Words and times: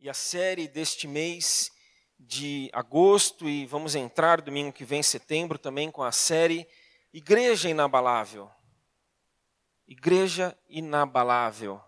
e 0.00 0.08
a 0.08 0.14
série 0.14 0.68
deste 0.68 1.08
mês 1.08 1.72
de 2.18 2.70
agosto 2.72 3.48
e 3.48 3.66
vamos 3.66 3.96
entrar 3.96 4.40
domingo 4.40 4.72
que 4.72 4.84
vem, 4.84 5.02
setembro, 5.02 5.58
também 5.58 5.90
com 5.90 6.02
a 6.02 6.12
série 6.12 6.68
Igreja 7.12 7.68
Inabalável. 7.68 8.48
Igreja 9.88 10.56
Inabalável. 10.68 11.80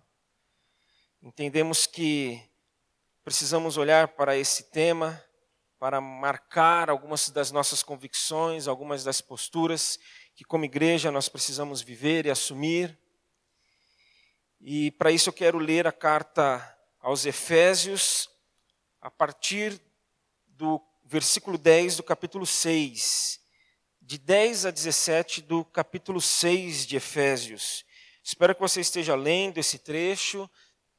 Entendemos 1.22 1.86
que 1.86 2.42
precisamos 3.22 3.76
olhar 3.76 4.08
para 4.08 4.36
esse 4.36 4.64
tema 4.70 5.22
para 5.78 6.00
marcar 6.00 6.90
algumas 6.90 7.30
das 7.30 7.52
nossas 7.52 7.82
convicções, 7.82 8.66
algumas 8.66 9.04
das 9.04 9.20
posturas 9.20 9.98
que, 10.34 10.44
como 10.44 10.64
igreja, 10.64 11.12
nós 11.12 11.28
precisamos 11.28 11.80
viver 11.80 12.26
e 12.26 12.30
assumir. 12.30 12.98
E 14.60 14.90
para 14.92 15.12
isso 15.12 15.28
eu 15.28 15.32
quero 15.32 15.58
ler 15.58 15.86
a 15.86 15.92
carta 15.92 16.76
aos 17.00 17.24
Efésios, 17.24 18.28
a 19.00 19.10
partir 19.10 19.80
do 20.46 20.80
versículo 21.04 21.56
10 21.56 21.96
do 21.96 22.02
capítulo 22.02 22.46
6, 22.46 23.40
de 24.00 24.18
10 24.18 24.66
a 24.66 24.70
17 24.70 25.40
do 25.42 25.64
capítulo 25.64 26.20
6 26.20 26.86
de 26.86 26.96
Efésios. 26.96 27.84
Espero 28.22 28.54
que 28.54 28.60
você 28.60 28.80
esteja 28.80 29.14
lendo 29.14 29.58
esse 29.58 29.78
trecho. 29.78 30.48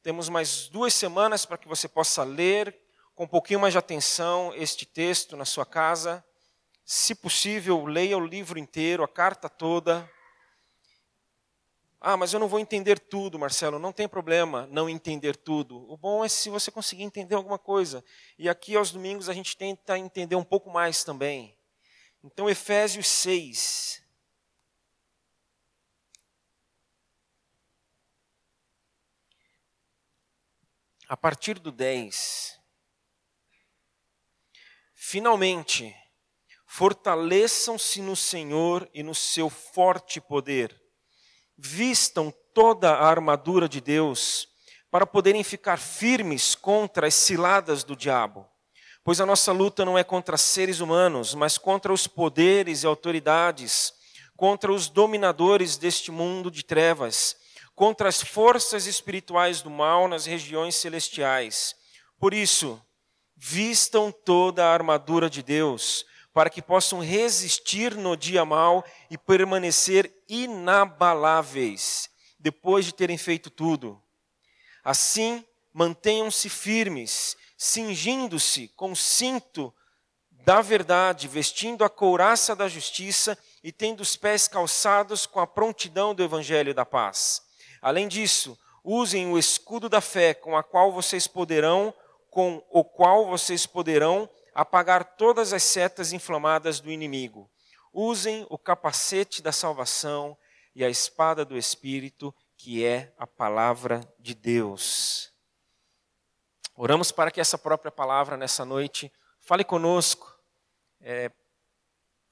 Temos 0.02 0.28
mais 0.28 0.68
duas 0.68 0.92
semanas 0.92 1.46
para 1.46 1.56
que 1.56 1.68
você 1.68 1.88
possa 1.88 2.24
ler 2.24 2.76
com 3.14 3.24
um 3.24 3.28
pouquinho 3.28 3.60
mais 3.60 3.72
de 3.72 3.78
atenção 3.78 4.52
este 4.54 4.84
texto 4.84 5.36
na 5.36 5.44
sua 5.44 5.64
casa. 5.64 6.24
Se 6.84 7.14
possível, 7.14 7.84
leia 7.86 8.18
o 8.18 8.26
livro 8.26 8.58
inteiro, 8.58 9.04
a 9.04 9.08
carta 9.08 9.48
toda. 9.48 10.10
Ah, 12.04 12.16
mas 12.16 12.32
eu 12.32 12.40
não 12.40 12.48
vou 12.48 12.58
entender 12.58 12.98
tudo, 12.98 13.38
Marcelo. 13.38 13.78
Não 13.78 13.92
tem 13.92 14.08
problema 14.08 14.66
não 14.72 14.88
entender 14.88 15.36
tudo. 15.36 15.88
O 15.88 15.96
bom 15.96 16.24
é 16.24 16.28
se 16.28 16.50
você 16.50 16.68
conseguir 16.68 17.04
entender 17.04 17.36
alguma 17.36 17.60
coisa. 17.60 18.04
E 18.36 18.48
aqui 18.48 18.74
aos 18.74 18.90
domingos 18.90 19.28
a 19.28 19.32
gente 19.32 19.56
tenta 19.56 19.96
entender 19.96 20.34
um 20.34 20.42
pouco 20.42 20.68
mais 20.68 21.04
também. 21.04 21.56
Então, 22.24 22.50
Efésios 22.50 23.06
6. 23.06 24.02
A 31.08 31.16
partir 31.16 31.60
do 31.60 31.70
10. 31.70 32.60
Finalmente, 34.92 35.94
fortaleçam-se 36.66 38.02
no 38.02 38.16
Senhor 38.16 38.90
e 38.92 39.04
no 39.04 39.14
seu 39.14 39.48
forte 39.48 40.20
poder 40.20 40.81
vistam 41.56 42.32
toda 42.54 42.92
a 42.92 43.06
armadura 43.06 43.68
de 43.68 43.80
Deus 43.80 44.48
para 44.90 45.06
poderem 45.06 45.42
ficar 45.42 45.78
firmes 45.78 46.54
contra 46.54 47.06
as 47.06 47.14
ciladas 47.14 47.82
do 47.82 47.96
diabo. 47.96 48.46
Pois 49.04 49.20
a 49.20 49.26
nossa 49.26 49.50
luta 49.50 49.84
não 49.84 49.98
é 49.98 50.04
contra 50.04 50.36
seres 50.36 50.80
humanos, 50.80 51.34
mas 51.34 51.58
contra 51.58 51.92
os 51.92 52.06
poderes 52.06 52.82
e 52.82 52.86
autoridades, 52.86 53.92
contra 54.36 54.72
os 54.72 54.88
dominadores 54.88 55.76
deste 55.76 56.10
mundo 56.10 56.50
de 56.50 56.62
trevas, 56.62 57.36
contra 57.74 58.08
as 58.08 58.22
forças 58.22 58.86
espirituais 58.86 59.62
do 59.62 59.70
mal 59.70 60.06
nas 60.06 60.26
regiões 60.26 60.76
celestiais. 60.76 61.74
Por 62.18 62.32
isso, 62.32 62.80
vistam 63.36 64.12
toda 64.12 64.64
a 64.64 64.72
armadura 64.72 65.28
de 65.28 65.42
Deus 65.42 66.06
para 66.32 66.50
que 66.50 66.62
possam 66.62 67.00
resistir 67.00 67.94
no 67.94 68.16
dia 68.16 68.44
mal 68.44 68.84
e 69.10 69.18
permanecer 69.18 70.10
inabaláveis 70.28 72.10
depois 72.38 72.84
de 72.84 72.92
terem 72.92 73.18
feito 73.18 73.50
tudo. 73.50 74.02
Assim, 74.82 75.44
mantenham-se 75.72 76.48
firmes, 76.48 77.36
cingindo-se 77.56 78.68
com 78.68 78.92
o 78.92 78.96
cinto 78.96 79.72
da 80.30 80.60
verdade, 80.60 81.28
vestindo 81.28 81.84
a 81.84 81.90
couraça 81.90 82.56
da 82.56 82.66
justiça 82.66 83.38
e 83.62 83.70
tendo 83.70 84.00
os 84.00 84.16
pés 84.16 84.48
calçados 84.48 85.24
com 85.24 85.38
a 85.38 85.46
prontidão 85.46 86.14
do 86.14 86.22
evangelho 86.22 86.74
da 86.74 86.84
paz. 86.84 87.42
Além 87.80 88.08
disso, 88.08 88.58
usem 88.82 89.30
o 89.30 89.38
escudo 89.38 89.88
da 89.88 90.00
fé 90.00 90.34
com 90.34 90.56
a 90.56 90.62
qual 90.62 90.90
vocês 90.90 91.26
poderão 91.26 91.94
com 92.28 92.64
o 92.70 92.82
qual 92.82 93.26
vocês 93.26 93.66
poderão 93.66 94.28
apagar 94.54 95.16
todas 95.16 95.52
as 95.52 95.62
setas 95.62 96.12
inflamadas 96.12 96.80
do 96.80 96.90
inimigo. 96.90 97.50
Usem 97.92 98.46
o 98.48 98.58
capacete 98.58 99.42
da 99.42 99.52
salvação 99.52 100.36
e 100.74 100.84
a 100.84 100.88
espada 100.88 101.44
do 101.44 101.56
Espírito, 101.56 102.34
que 102.56 102.84
é 102.84 103.12
a 103.18 103.26
palavra 103.26 104.00
de 104.18 104.34
Deus. 104.34 105.30
Oramos 106.74 107.12
para 107.12 107.30
que 107.30 107.40
essa 107.40 107.58
própria 107.58 107.92
palavra 107.92 108.36
nessa 108.36 108.64
noite 108.64 109.12
fale 109.40 109.64
conosco, 109.64 110.34
é, 111.00 111.30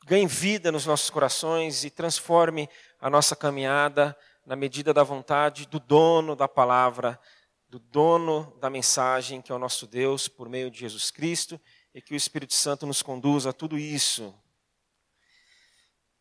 ganhe 0.06 0.26
vida 0.26 0.72
nos 0.72 0.86
nossos 0.86 1.10
corações 1.10 1.84
e 1.84 1.90
transforme 1.90 2.68
a 2.98 3.10
nossa 3.10 3.36
caminhada 3.36 4.16
na 4.46 4.56
medida 4.56 4.94
da 4.94 5.02
vontade 5.02 5.66
do 5.66 5.78
dono 5.78 6.34
da 6.34 6.48
palavra, 6.48 7.20
do 7.68 7.78
dono 7.78 8.56
da 8.58 8.70
mensagem, 8.70 9.42
que 9.42 9.52
é 9.52 9.54
o 9.54 9.58
nosso 9.58 9.86
Deus, 9.86 10.26
por 10.26 10.48
meio 10.48 10.70
de 10.70 10.80
Jesus 10.80 11.10
Cristo 11.10 11.60
e 11.94 12.00
que 12.00 12.14
o 12.14 12.16
Espírito 12.16 12.54
Santo 12.54 12.86
nos 12.86 13.02
conduza 13.02 13.50
a 13.50 13.52
tudo 13.52 13.78
isso. 13.78 14.34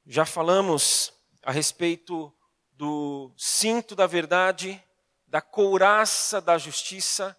Já 0.06 0.26
falamos 0.26 1.14
a 1.44 1.52
respeito 1.52 2.34
do 2.72 3.32
cinto 3.38 3.96
da 3.96 4.08
verdade, 4.08 4.84
da 5.28 5.42
couraça 5.42 6.42
da 6.42 6.58
justiça, 6.58 7.38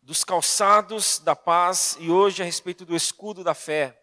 dos 0.00 0.22
calçados 0.22 1.18
da 1.18 1.34
paz 1.34 1.96
e 1.98 2.10
hoje 2.10 2.42
a 2.42 2.44
respeito 2.44 2.84
do 2.84 2.94
escudo 2.94 3.42
da 3.42 3.54
fé. 3.54 4.00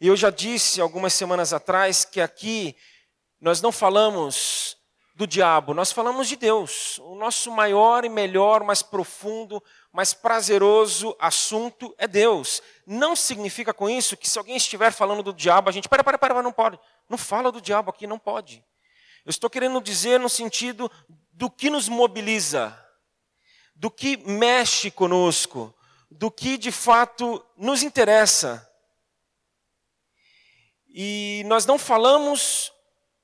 E 0.00 0.06
eu 0.06 0.16
já 0.16 0.30
disse 0.30 0.80
algumas 0.80 1.12
semanas 1.12 1.52
atrás 1.52 2.04
que 2.04 2.20
aqui 2.20 2.76
nós 3.40 3.60
não 3.60 3.70
falamos 3.70 4.76
do 5.20 5.26
diabo, 5.26 5.74
nós 5.74 5.92
falamos 5.92 6.28
de 6.28 6.34
Deus. 6.34 6.98
O 7.00 7.14
nosso 7.14 7.50
maior 7.50 8.06
e 8.06 8.08
melhor, 8.08 8.64
mais 8.64 8.80
profundo, 8.80 9.62
mais 9.92 10.14
prazeroso 10.14 11.14
assunto 11.18 11.94
é 11.98 12.08
Deus. 12.08 12.62
Não 12.86 13.14
significa 13.14 13.74
com 13.74 13.86
isso 13.86 14.16
que 14.16 14.28
se 14.28 14.38
alguém 14.38 14.56
estiver 14.56 14.90
falando 14.90 15.22
do 15.22 15.34
diabo, 15.34 15.68
a 15.68 15.72
gente, 15.72 15.90
para, 15.90 16.02
para, 16.02 16.16
para, 16.16 16.42
não 16.42 16.52
pode. 16.52 16.80
Não 17.06 17.18
fala 17.18 17.52
do 17.52 17.60
diabo 17.60 17.90
aqui, 17.90 18.06
não 18.06 18.18
pode. 18.18 18.64
Eu 19.26 19.28
estou 19.28 19.50
querendo 19.50 19.78
dizer 19.82 20.18
no 20.18 20.28
sentido 20.30 20.90
do 21.32 21.50
que 21.50 21.68
nos 21.68 21.86
mobiliza, 21.86 22.74
do 23.76 23.90
que 23.90 24.16
mexe 24.16 24.90
conosco, 24.90 25.74
do 26.10 26.30
que 26.30 26.56
de 26.56 26.72
fato 26.72 27.44
nos 27.58 27.82
interessa. 27.82 28.66
E 30.88 31.42
nós 31.44 31.66
não 31.66 31.78
falamos 31.78 32.72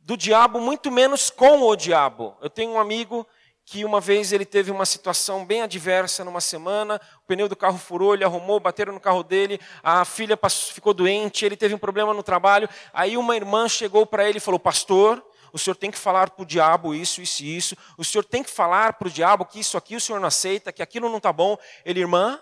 do 0.06 0.16
diabo, 0.16 0.60
muito 0.60 0.88
menos 0.88 1.30
com 1.30 1.62
o 1.62 1.74
diabo. 1.74 2.36
Eu 2.40 2.48
tenho 2.48 2.70
um 2.70 2.78
amigo 2.78 3.26
que 3.64 3.84
uma 3.84 4.00
vez 4.00 4.32
ele 4.32 4.44
teve 4.44 4.70
uma 4.70 4.86
situação 4.86 5.44
bem 5.44 5.62
adversa 5.62 6.24
numa 6.24 6.40
semana, 6.40 7.00
o 7.24 7.26
pneu 7.26 7.48
do 7.48 7.56
carro 7.56 7.76
furou, 7.76 8.14
ele 8.14 8.22
arrumou, 8.22 8.60
bateram 8.60 8.92
no 8.92 9.00
carro 9.00 9.24
dele, 9.24 9.60
a 9.82 10.04
filha 10.04 10.38
ficou 10.72 10.94
doente, 10.94 11.44
ele 11.44 11.56
teve 11.56 11.74
um 11.74 11.78
problema 11.78 12.14
no 12.14 12.22
trabalho. 12.22 12.68
Aí 12.92 13.16
uma 13.16 13.34
irmã 13.34 13.68
chegou 13.68 14.06
para 14.06 14.28
ele 14.28 14.38
e 14.38 14.40
falou: 14.40 14.60
Pastor, 14.60 15.20
o 15.52 15.58
senhor 15.58 15.74
tem 15.74 15.90
que 15.90 15.98
falar 15.98 16.30
para 16.30 16.44
o 16.44 16.46
diabo 16.46 16.94
isso, 16.94 17.20
isso 17.20 17.42
e 17.42 17.56
isso. 17.56 17.76
O 17.98 18.04
senhor 18.04 18.22
tem 18.22 18.44
que 18.44 18.50
falar 18.50 18.92
para 18.92 19.08
o 19.08 19.10
diabo 19.10 19.44
que 19.44 19.58
isso 19.58 19.76
aqui 19.76 19.96
o 19.96 20.00
senhor 20.00 20.20
não 20.20 20.28
aceita, 20.28 20.72
que 20.72 20.84
aquilo 20.84 21.08
não 21.08 21.16
está 21.16 21.32
bom. 21.32 21.58
Ele, 21.84 21.98
irmã, 21.98 22.40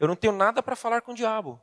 eu 0.00 0.08
não 0.08 0.16
tenho 0.16 0.32
nada 0.32 0.62
para 0.62 0.74
falar 0.74 1.02
com 1.02 1.12
o 1.12 1.14
diabo. 1.14 1.60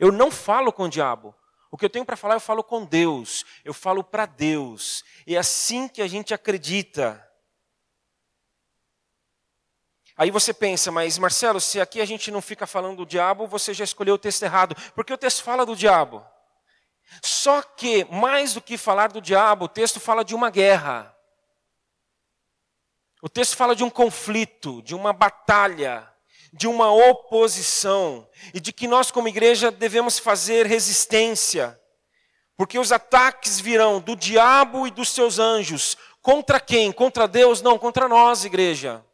Eu 0.00 0.10
não 0.10 0.32
falo 0.32 0.72
com 0.72 0.82
o 0.82 0.88
diabo. 0.88 1.32
O 1.70 1.76
que 1.76 1.84
eu 1.84 1.90
tenho 1.90 2.04
para 2.04 2.16
falar, 2.16 2.34
eu 2.34 2.40
falo 2.40 2.64
com 2.64 2.84
Deus. 2.84 3.44
Eu 3.64 3.74
falo 3.74 4.02
para 4.02 4.26
Deus. 4.26 5.04
E 5.26 5.36
é 5.36 5.38
assim 5.38 5.88
que 5.88 6.00
a 6.00 6.08
gente 6.08 6.32
acredita. 6.32 7.24
Aí 10.16 10.30
você 10.30 10.52
pensa, 10.52 10.90
mas 10.90 11.16
Marcelo, 11.16 11.60
se 11.60 11.80
aqui 11.80 12.00
a 12.00 12.04
gente 12.04 12.30
não 12.30 12.42
fica 12.42 12.66
falando 12.66 12.98
do 12.98 13.06
diabo, 13.06 13.46
você 13.46 13.72
já 13.72 13.84
escolheu 13.84 14.14
o 14.14 14.18
texto 14.18 14.42
errado. 14.42 14.74
Porque 14.94 15.12
o 15.12 15.18
texto 15.18 15.42
fala 15.42 15.64
do 15.64 15.76
diabo. 15.76 16.26
Só 17.22 17.62
que, 17.62 18.04
mais 18.06 18.54
do 18.54 18.60
que 18.60 18.76
falar 18.76 19.12
do 19.12 19.20
diabo, 19.20 19.66
o 19.66 19.68
texto 19.68 20.00
fala 20.00 20.24
de 20.24 20.34
uma 20.34 20.50
guerra. 20.50 21.14
O 23.22 23.28
texto 23.28 23.56
fala 23.56 23.74
de 23.74 23.84
um 23.84 23.90
conflito, 23.90 24.82
de 24.82 24.94
uma 24.94 25.12
batalha, 25.12 26.08
de 26.52 26.66
uma 26.66 26.92
oposição. 26.92 28.28
E 28.52 28.60
de 28.60 28.72
que 28.72 28.86
nós, 28.86 29.10
como 29.10 29.28
igreja, 29.28 29.70
devemos 29.70 30.18
fazer 30.18 30.66
resistência. 30.66 31.78
Porque 32.56 32.78
os 32.78 32.90
ataques 32.90 33.60
virão 33.60 34.00
do 34.00 34.16
diabo 34.16 34.86
e 34.86 34.90
dos 34.90 35.10
seus 35.10 35.38
anjos. 35.38 35.96
Contra 36.20 36.58
quem? 36.58 36.90
Contra 36.90 37.28
Deus? 37.28 37.62
Não, 37.62 37.78
contra 37.78 38.08
nós, 38.08 38.44
igreja. 38.44 39.04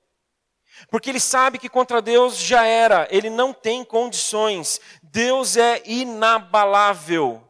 Porque 0.90 1.10
ele 1.10 1.20
sabe 1.20 1.58
que 1.58 1.68
contra 1.68 2.02
Deus 2.02 2.38
já 2.38 2.64
era, 2.64 3.06
ele 3.10 3.30
não 3.30 3.52
tem 3.52 3.84
condições. 3.84 4.80
Deus 5.02 5.56
é 5.56 5.82
inabalável. 5.84 7.46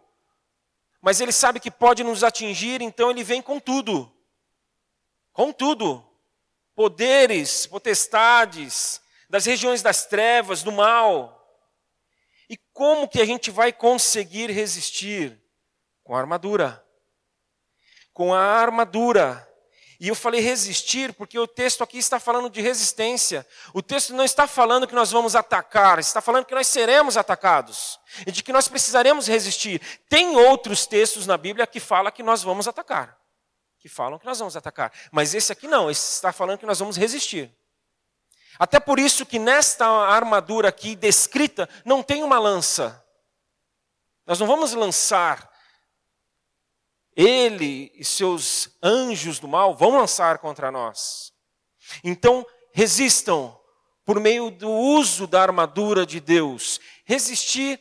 Mas 1.00 1.20
ele 1.20 1.32
sabe 1.32 1.60
que 1.60 1.70
pode 1.70 2.02
nos 2.02 2.25
atingir, 2.25 2.80
então 2.80 3.10
ele 3.10 3.22
vem 3.22 3.42
com 3.42 3.60
tudo. 3.60 4.10
Com 5.32 5.52
tudo. 5.52 6.04
poderes, 6.75 7.66
potestades, 7.66 9.00
das 9.34 9.46
regiões 9.46 9.82
das 9.82 10.06
trevas, 10.06 10.62
do 10.62 10.70
mal. 10.70 11.44
E 12.48 12.56
como 12.72 13.08
que 13.08 13.20
a 13.20 13.25
gente 13.25 13.50
vai 13.50 13.72
conseguir 13.72 14.48
resistir? 14.48 15.42
Com 16.04 16.14
a 16.14 16.20
armadura. 16.20 16.86
Com 18.12 18.32
a 18.32 18.38
armadura. 18.38 19.44
E 19.98 20.06
eu 20.06 20.14
falei 20.14 20.40
resistir 20.40 21.12
porque 21.14 21.36
o 21.36 21.48
texto 21.48 21.82
aqui 21.82 21.98
está 21.98 22.20
falando 22.20 22.48
de 22.48 22.60
resistência. 22.60 23.44
O 23.72 23.82
texto 23.82 24.14
não 24.14 24.22
está 24.22 24.46
falando 24.46 24.86
que 24.86 24.94
nós 24.94 25.10
vamos 25.10 25.34
atacar, 25.34 25.98
está 25.98 26.20
falando 26.20 26.44
que 26.46 26.54
nós 26.54 26.69
seremos 26.69 27.16
atacados 27.16 27.98
e 28.25 28.30
de 28.30 28.40
que 28.40 28.52
nós 28.52 28.69
precisaremos 28.69 29.26
resistir. 29.26 29.82
Tem 30.08 30.37
outros 30.37 30.87
textos 30.87 31.26
na 31.26 31.37
Bíblia 31.37 31.66
que 31.66 31.80
falam 31.80 32.12
que 32.12 32.22
nós 32.22 32.40
vamos 32.40 32.69
atacar, 32.69 33.19
que 33.80 33.88
falam 33.88 34.16
que 34.16 34.26
nós 34.26 34.38
vamos 34.38 34.56
atacar. 34.56 34.92
Mas 35.10 35.34
esse 35.34 35.50
aqui 35.50 35.66
não, 35.66 35.90
esse 35.90 36.14
está 36.14 36.32
falando 36.32 36.60
que 36.60 36.66
nós 36.66 36.78
vamos 36.78 36.96
resistir. 36.96 37.52
Até 38.58 38.78
por 38.78 38.98
isso 38.98 39.26
que 39.26 39.38
nesta 39.38 39.86
armadura 39.86 40.68
aqui 40.68 40.94
descrita 40.94 41.68
não 41.84 42.02
tem 42.02 42.22
uma 42.22 42.38
lança. 42.38 43.04
Nós 44.26 44.38
não 44.38 44.46
vamos 44.46 44.72
lançar 44.72 45.50
ele 47.16 47.92
e 47.94 48.04
seus 48.04 48.70
anjos 48.82 49.38
do 49.38 49.46
mal 49.48 49.74
vão 49.74 49.96
lançar 49.96 50.38
contra 50.38 50.70
nós. 50.70 51.32
Então, 52.02 52.46
resistam 52.72 53.56
por 54.04 54.20
meio 54.20 54.50
do 54.50 54.70
uso 54.70 55.26
da 55.26 55.42
armadura 55.42 56.04
de 56.04 56.20
Deus. 56.20 56.80
Resistir 57.04 57.80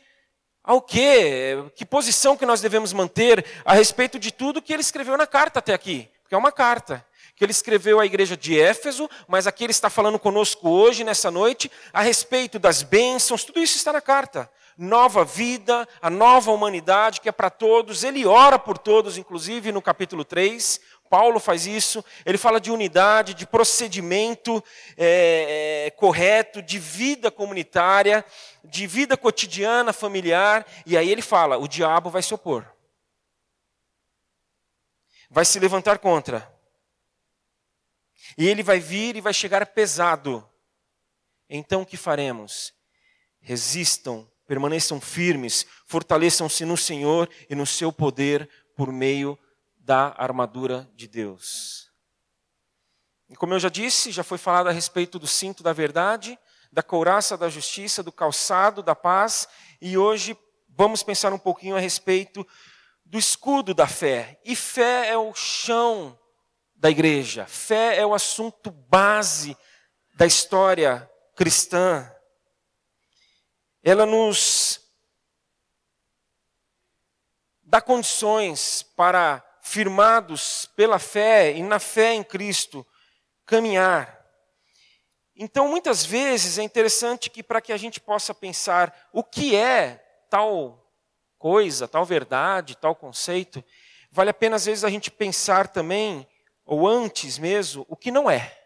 ao 0.62 0.80
quê? 0.80 1.56
Que 1.74 1.84
posição 1.84 2.36
que 2.36 2.46
nós 2.46 2.60
devemos 2.60 2.92
manter 2.92 3.44
a 3.64 3.74
respeito 3.74 4.18
de 4.18 4.30
tudo 4.32 4.62
que 4.62 4.72
ele 4.72 4.82
escreveu 4.82 5.16
na 5.16 5.26
carta 5.26 5.58
até 5.58 5.74
aqui? 5.74 6.08
Porque 6.22 6.34
é 6.34 6.38
uma 6.38 6.52
carta 6.52 7.04
que 7.36 7.44
ele 7.44 7.52
escreveu 7.52 8.00
à 8.00 8.06
igreja 8.06 8.36
de 8.36 8.58
Éfeso, 8.58 9.08
mas 9.26 9.46
aqui 9.46 9.64
ele 9.64 9.72
está 9.72 9.90
falando 9.90 10.18
conosco 10.18 10.68
hoje, 10.68 11.02
nessa 11.02 11.30
noite, 11.30 11.70
a 11.92 12.00
respeito 12.00 12.58
das 12.58 12.82
bênçãos, 12.82 13.44
tudo 13.44 13.60
isso 13.60 13.76
está 13.76 13.92
na 13.92 14.00
carta 14.00 14.50
nova 14.76 15.24
vida, 15.24 15.88
a 16.02 16.10
nova 16.10 16.50
humanidade 16.50 17.20
que 17.20 17.28
é 17.28 17.32
para 17.32 17.50
todos. 17.50 18.02
Ele 18.04 18.26
ora 18.26 18.58
por 18.58 18.76
todos, 18.76 19.16
inclusive 19.16 19.72
no 19.72 19.80
capítulo 19.80 20.24
3. 20.24 20.80
Paulo 21.08 21.38
faz 21.38 21.66
isso. 21.66 22.04
Ele 22.26 22.38
fala 22.38 22.60
de 22.60 22.70
unidade, 22.70 23.34
de 23.34 23.46
procedimento 23.46 24.62
é, 24.96 25.86
é, 25.86 25.90
correto, 25.92 26.60
de 26.60 26.78
vida 26.78 27.30
comunitária, 27.30 28.24
de 28.64 28.86
vida 28.86 29.16
cotidiana, 29.16 29.92
familiar. 29.92 30.66
E 30.84 30.96
aí 30.96 31.10
ele 31.10 31.22
fala: 31.22 31.56
o 31.56 31.68
diabo 31.68 32.10
vai 32.10 32.22
se 32.22 32.34
opor, 32.34 32.66
vai 35.30 35.44
se 35.44 35.58
levantar 35.58 35.98
contra. 35.98 36.52
E 38.36 38.48
ele 38.48 38.62
vai 38.62 38.80
vir 38.80 39.16
e 39.16 39.20
vai 39.20 39.34
chegar 39.34 39.64
pesado. 39.66 40.48
Então 41.48 41.82
o 41.82 41.86
que 41.86 41.96
faremos? 41.96 42.72
Resistam 43.40 44.28
permaneçam 44.46 45.00
firmes, 45.00 45.66
fortaleçam-se 45.86 46.64
no 46.64 46.76
Senhor 46.76 47.28
e 47.48 47.54
no 47.54 47.66
seu 47.66 47.92
poder 47.92 48.48
por 48.76 48.92
meio 48.92 49.38
da 49.76 50.14
armadura 50.16 50.90
de 50.94 51.06
Deus. 51.06 51.90
E 53.28 53.36
como 53.36 53.54
eu 53.54 53.58
já 53.58 53.68
disse, 53.68 54.12
já 54.12 54.22
foi 54.22 54.38
falado 54.38 54.68
a 54.68 54.72
respeito 54.72 55.18
do 55.18 55.26
cinto 55.26 55.62
da 55.62 55.72
verdade, 55.72 56.38
da 56.70 56.82
couraça 56.82 57.36
da 57.36 57.48
justiça, 57.48 58.02
do 58.02 58.12
calçado 58.12 58.82
da 58.82 58.94
paz, 58.94 59.48
e 59.80 59.96
hoje 59.96 60.36
vamos 60.68 61.02
pensar 61.02 61.32
um 61.32 61.38
pouquinho 61.38 61.76
a 61.76 61.80
respeito 61.80 62.46
do 63.04 63.18
escudo 63.18 63.72
da 63.72 63.86
fé. 63.86 64.40
E 64.44 64.54
fé 64.54 65.08
é 65.08 65.16
o 65.16 65.32
chão 65.34 66.18
da 66.84 66.90
igreja, 66.90 67.46
fé 67.46 67.96
é 67.96 68.04
o 68.04 68.12
assunto 68.12 68.70
base 68.70 69.56
da 70.16 70.26
história 70.26 71.10
cristã 71.34 72.14
ela 73.82 74.04
nos 74.04 74.82
dá 77.62 77.80
condições 77.80 78.82
para, 78.82 79.42
firmados 79.62 80.66
pela 80.76 80.98
fé 80.98 81.56
e 81.56 81.62
na 81.62 81.78
fé 81.78 82.12
em 82.12 82.22
Cristo, 82.22 82.86
caminhar. 83.46 84.22
Então, 85.34 85.66
muitas 85.68 86.04
vezes 86.04 86.58
é 86.58 86.62
interessante 86.62 87.30
que, 87.30 87.42
para 87.42 87.62
que 87.62 87.72
a 87.72 87.78
gente 87.78 87.98
possa 87.98 88.34
pensar 88.34 89.08
o 89.10 89.24
que 89.24 89.56
é 89.56 90.04
tal 90.28 90.86
coisa, 91.38 91.88
tal 91.88 92.04
verdade, 92.04 92.76
tal 92.76 92.94
conceito, 92.94 93.64
vale 94.10 94.28
a 94.28 94.34
pena 94.34 94.56
às 94.56 94.66
vezes 94.66 94.84
a 94.84 94.90
gente 94.90 95.10
pensar 95.10 95.68
também, 95.68 96.28
ou 96.64 96.88
antes 96.88 97.38
mesmo, 97.38 97.84
o 97.88 97.96
que 97.96 98.10
não 98.10 98.30
é. 98.30 98.58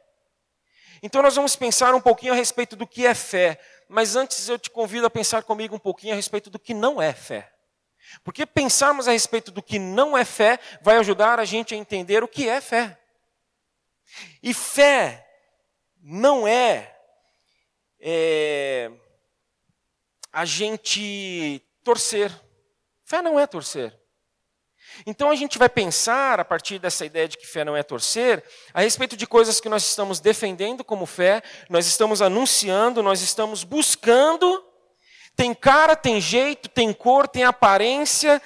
Então, 1.02 1.22
nós 1.22 1.36
vamos 1.36 1.54
pensar 1.54 1.94
um 1.94 2.00
pouquinho 2.00 2.32
a 2.32 2.36
respeito 2.36 2.74
do 2.74 2.86
que 2.86 3.06
é 3.06 3.14
fé. 3.14 3.60
Mas 3.88 4.16
antes 4.16 4.48
eu 4.48 4.58
te 4.58 4.70
convido 4.70 5.06
a 5.06 5.10
pensar 5.10 5.42
comigo 5.42 5.74
um 5.74 5.78
pouquinho 5.78 6.12
a 6.12 6.16
respeito 6.16 6.50
do 6.50 6.58
que 6.58 6.74
não 6.74 7.00
é 7.00 7.12
fé. 7.12 7.52
Porque 8.24 8.46
pensarmos 8.46 9.06
a 9.06 9.12
respeito 9.12 9.50
do 9.50 9.62
que 9.62 9.78
não 9.78 10.16
é 10.16 10.24
fé 10.24 10.58
vai 10.82 10.96
ajudar 10.96 11.38
a 11.38 11.44
gente 11.44 11.74
a 11.74 11.76
entender 11.76 12.22
o 12.22 12.28
que 12.28 12.48
é 12.48 12.60
fé. 12.60 12.98
E 14.42 14.52
fé 14.54 15.26
não 16.02 16.46
é, 16.46 16.96
é 18.00 18.90
a 20.32 20.44
gente 20.44 21.62
torcer. 21.82 22.32
Fé 23.04 23.22
não 23.22 23.38
é 23.38 23.46
torcer. 23.46 23.97
Então 25.06 25.30
a 25.30 25.34
gente 25.34 25.58
vai 25.58 25.68
pensar, 25.68 26.40
a 26.40 26.44
partir 26.44 26.78
dessa 26.78 27.04
ideia 27.04 27.28
de 27.28 27.36
que 27.36 27.46
fé 27.46 27.64
não 27.64 27.76
é 27.76 27.82
torcer, 27.82 28.42
a 28.72 28.80
respeito 28.80 29.16
de 29.16 29.26
coisas 29.26 29.60
que 29.60 29.68
nós 29.68 29.84
estamos 29.84 30.20
defendendo 30.20 30.84
como 30.84 31.06
fé, 31.06 31.42
nós 31.68 31.86
estamos 31.86 32.20
anunciando, 32.20 33.02
nós 33.02 33.20
estamos 33.22 33.64
buscando. 33.64 34.64
Tem 35.36 35.54
cara, 35.54 35.94
tem 35.94 36.20
jeito, 36.20 36.68
tem 36.68 36.92
cor, 36.92 37.28
tem 37.28 37.44
aparência, 37.44 38.42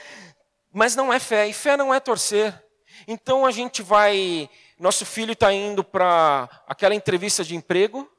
mas 0.73 0.95
não 0.95 1.13
é 1.13 1.19
fé. 1.19 1.49
E 1.49 1.53
fé 1.53 1.77
não 1.77 1.93
é 1.93 1.99
torcer. 1.99 2.55
Então 3.09 3.47
a 3.47 3.51
gente 3.51 3.83
vai. 3.83 4.49
Nosso 4.79 5.07
filho 5.07 5.33
está 5.33 5.53
indo 5.53 5.83
para 5.83 6.49
aquela 6.67 6.95
entrevista 6.95 7.43
de 7.43 7.57
emprego. 7.57 8.12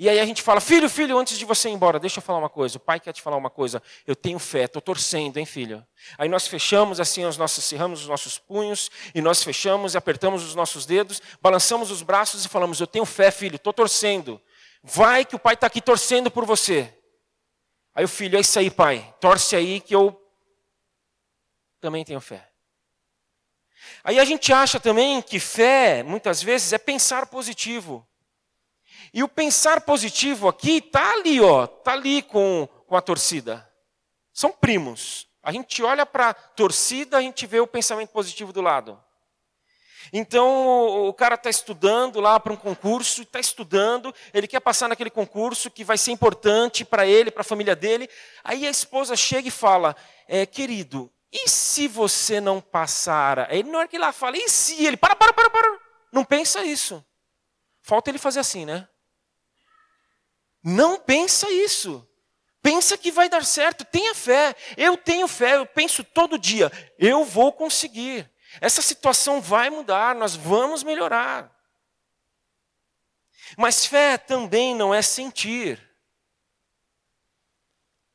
E 0.00 0.08
aí 0.08 0.18
a 0.18 0.24
gente 0.24 0.40
fala, 0.40 0.62
filho, 0.62 0.88
filho, 0.88 1.18
antes 1.18 1.36
de 1.36 1.44
você 1.44 1.68
ir 1.68 1.72
embora, 1.72 2.00
deixa 2.00 2.20
eu 2.20 2.22
falar 2.22 2.38
uma 2.38 2.48
coisa. 2.48 2.78
O 2.78 2.80
pai 2.80 2.98
quer 2.98 3.12
te 3.12 3.20
falar 3.20 3.36
uma 3.36 3.50
coisa. 3.50 3.82
Eu 4.06 4.16
tenho 4.16 4.38
fé, 4.38 4.64
estou 4.64 4.80
torcendo, 4.80 5.36
hein, 5.36 5.44
filho? 5.44 5.86
Aí 6.16 6.26
nós 6.26 6.46
fechamos 6.46 6.98
assim 6.98 7.26
os 7.26 7.36
nossos, 7.36 7.62
cerramos 7.62 8.00
os 8.00 8.08
nossos 8.08 8.38
punhos, 8.38 8.90
e 9.14 9.20
nós 9.20 9.42
fechamos 9.42 9.92
e 9.92 9.98
apertamos 9.98 10.42
os 10.42 10.54
nossos 10.54 10.86
dedos, 10.86 11.20
balançamos 11.42 11.90
os 11.90 12.00
braços 12.00 12.46
e 12.46 12.48
falamos, 12.48 12.80
eu 12.80 12.86
tenho 12.86 13.04
fé, 13.04 13.30
filho, 13.30 13.56
estou 13.56 13.74
torcendo. 13.74 14.40
Vai 14.82 15.22
que 15.26 15.36
o 15.36 15.38
pai 15.38 15.52
está 15.52 15.66
aqui 15.66 15.82
torcendo 15.82 16.30
por 16.30 16.46
você. 16.46 16.90
Aí 17.94 18.02
o 18.02 18.08
filho, 18.08 18.38
é 18.38 18.40
isso 18.40 18.58
aí, 18.58 18.70
pai, 18.70 19.14
torce 19.20 19.54
aí 19.54 19.82
que 19.82 19.94
eu 19.94 20.18
também 21.78 22.06
tenho 22.06 22.22
fé. 22.22 22.48
Aí 24.02 24.18
a 24.18 24.24
gente 24.24 24.50
acha 24.50 24.80
também 24.80 25.20
que 25.20 25.38
fé, 25.38 26.02
muitas 26.02 26.42
vezes, 26.42 26.72
é 26.72 26.78
pensar 26.78 27.26
positivo. 27.26 28.08
E 29.12 29.22
o 29.22 29.28
pensar 29.28 29.80
positivo 29.80 30.48
aqui 30.48 30.78
está 30.78 31.12
ali, 31.12 31.40
ó, 31.40 31.64
está 31.64 31.92
ali 31.92 32.22
com, 32.22 32.68
com 32.86 32.96
a 32.96 33.00
torcida. 33.00 33.68
São 34.32 34.52
primos. 34.52 35.26
A 35.42 35.52
gente 35.52 35.82
olha 35.82 36.06
para 36.06 36.30
a 36.30 36.34
torcida, 36.34 37.18
a 37.18 37.20
gente 37.20 37.46
vê 37.46 37.60
o 37.60 37.66
pensamento 37.66 38.10
positivo 38.10 38.52
do 38.52 38.60
lado. 38.60 39.02
Então 40.12 41.06
o 41.06 41.12
cara 41.12 41.34
está 41.34 41.48
estudando 41.48 42.20
lá 42.20 42.40
para 42.40 42.52
um 42.52 42.56
concurso, 42.56 43.22
está 43.22 43.38
estudando, 43.38 44.14
ele 44.34 44.48
quer 44.48 44.60
passar 44.60 44.88
naquele 44.88 45.10
concurso 45.10 45.70
que 45.70 45.84
vai 45.84 45.96
ser 45.96 46.10
importante 46.10 46.84
para 46.84 47.06
ele, 47.06 47.30
para 47.30 47.42
a 47.42 47.44
família 47.44 47.76
dele. 47.76 48.08
Aí 48.42 48.66
a 48.66 48.70
esposa 48.70 49.14
chega 49.14 49.48
e 49.48 49.52
fala: 49.52 49.94
é, 50.26 50.44
querido, 50.46 51.12
e 51.32 51.48
se 51.48 51.86
você 51.86 52.40
não 52.40 52.60
passar? 52.60 53.50
Aí 53.50 53.62
na 53.62 53.78
hora 53.78 53.88
que 53.88 53.96
ele 53.96 54.12
fala, 54.12 54.36
e 54.36 54.48
se 54.48 54.84
ele? 54.84 54.96
Para, 54.96 55.14
para, 55.14 55.32
para, 55.32 55.48
para. 55.48 55.78
Não 56.12 56.24
pensa 56.24 56.64
isso. 56.64 57.04
Falta 57.82 58.10
ele 58.10 58.18
fazer 58.18 58.40
assim, 58.40 58.64
né? 58.64 58.88
Não 60.62 60.98
pensa 60.98 61.50
isso. 61.50 62.06
Pensa 62.62 62.98
que 62.98 63.10
vai 63.10 63.28
dar 63.28 63.44
certo, 63.44 63.84
tenha 63.84 64.14
fé. 64.14 64.54
Eu 64.76 64.96
tenho 64.96 65.26
fé, 65.26 65.56
eu 65.56 65.66
penso 65.66 66.04
todo 66.04 66.38
dia, 66.38 66.70
eu 66.98 67.24
vou 67.24 67.52
conseguir. 67.52 68.30
Essa 68.60 68.82
situação 68.82 69.40
vai 69.40 69.70
mudar, 69.70 70.14
nós 70.14 70.34
vamos 70.34 70.82
melhorar. 70.82 71.54
Mas 73.56 73.86
fé 73.86 74.18
também 74.18 74.74
não 74.74 74.94
é 74.94 75.02
sentir. 75.02 75.80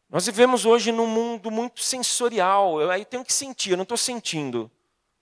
Nós 0.09 0.25
vivemos 0.25 0.65
hoje 0.65 0.91
num 0.91 1.07
mundo 1.07 1.49
muito 1.49 1.81
sensorial. 1.81 2.79
Eu 2.79 2.91
aí 2.91 3.03
tenho 3.03 3.25
que 3.25 3.33
sentir, 3.33 3.71
eu 3.71 3.77
não 3.77 3.83
estou 3.83 3.97
sentindo. 3.97 4.71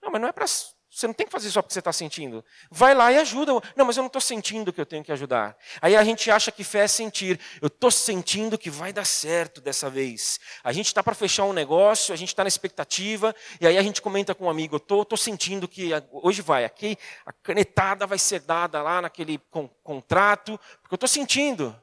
Não, 0.02 0.10
mas 0.10 0.20
não 0.20 0.28
é 0.28 0.32
para 0.32 0.46
Você 0.94 1.08
não 1.08 1.14
tem 1.14 1.26
que 1.26 1.32
fazer 1.32 1.50
só 1.50 1.60
porque 1.60 1.72
você 1.72 1.80
está 1.80 1.92
sentindo. 1.92 2.44
Vai 2.70 2.94
lá 2.94 3.10
e 3.10 3.18
ajuda. 3.18 3.50
Não, 3.74 3.84
mas 3.84 3.96
eu 3.96 4.02
não 4.02 4.06
estou 4.06 4.20
sentindo 4.20 4.72
que 4.72 4.80
eu 4.80 4.86
tenho 4.86 5.02
que 5.02 5.10
ajudar. 5.10 5.56
Aí 5.82 5.96
a 5.96 6.04
gente 6.04 6.30
acha 6.30 6.52
que 6.52 6.62
fé 6.62 6.84
é 6.84 6.86
sentir. 6.86 7.40
Eu 7.60 7.66
estou 7.66 7.90
sentindo 7.90 8.56
que 8.56 8.70
vai 8.70 8.92
dar 8.92 9.04
certo 9.04 9.60
dessa 9.60 9.90
vez. 9.90 10.38
A 10.62 10.72
gente 10.72 10.86
está 10.86 11.02
para 11.02 11.12
fechar 11.12 11.46
um 11.46 11.52
negócio, 11.52 12.14
a 12.14 12.16
gente 12.16 12.28
está 12.28 12.44
na 12.44 12.48
expectativa, 12.48 13.34
e 13.60 13.66
aí 13.66 13.76
a 13.76 13.82
gente 13.82 14.00
comenta 14.00 14.36
com 14.36 14.44
um 14.44 14.48
amigo: 14.48 14.76
eu 14.76 15.02
estou 15.02 15.18
sentindo 15.18 15.66
que 15.66 15.90
hoje 16.12 16.42
vai, 16.42 16.64
aqui 16.64 16.96
a 17.26 17.32
canetada 17.32 18.06
vai 18.06 18.18
ser 18.18 18.38
dada 18.42 18.80
lá 18.80 19.02
naquele 19.02 19.38
con 19.50 19.68
contrato, 19.82 20.56
porque 20.80 20.94
eu 20.94 20.96
estou 20.96 21.08
sentindo. 21.08 21.74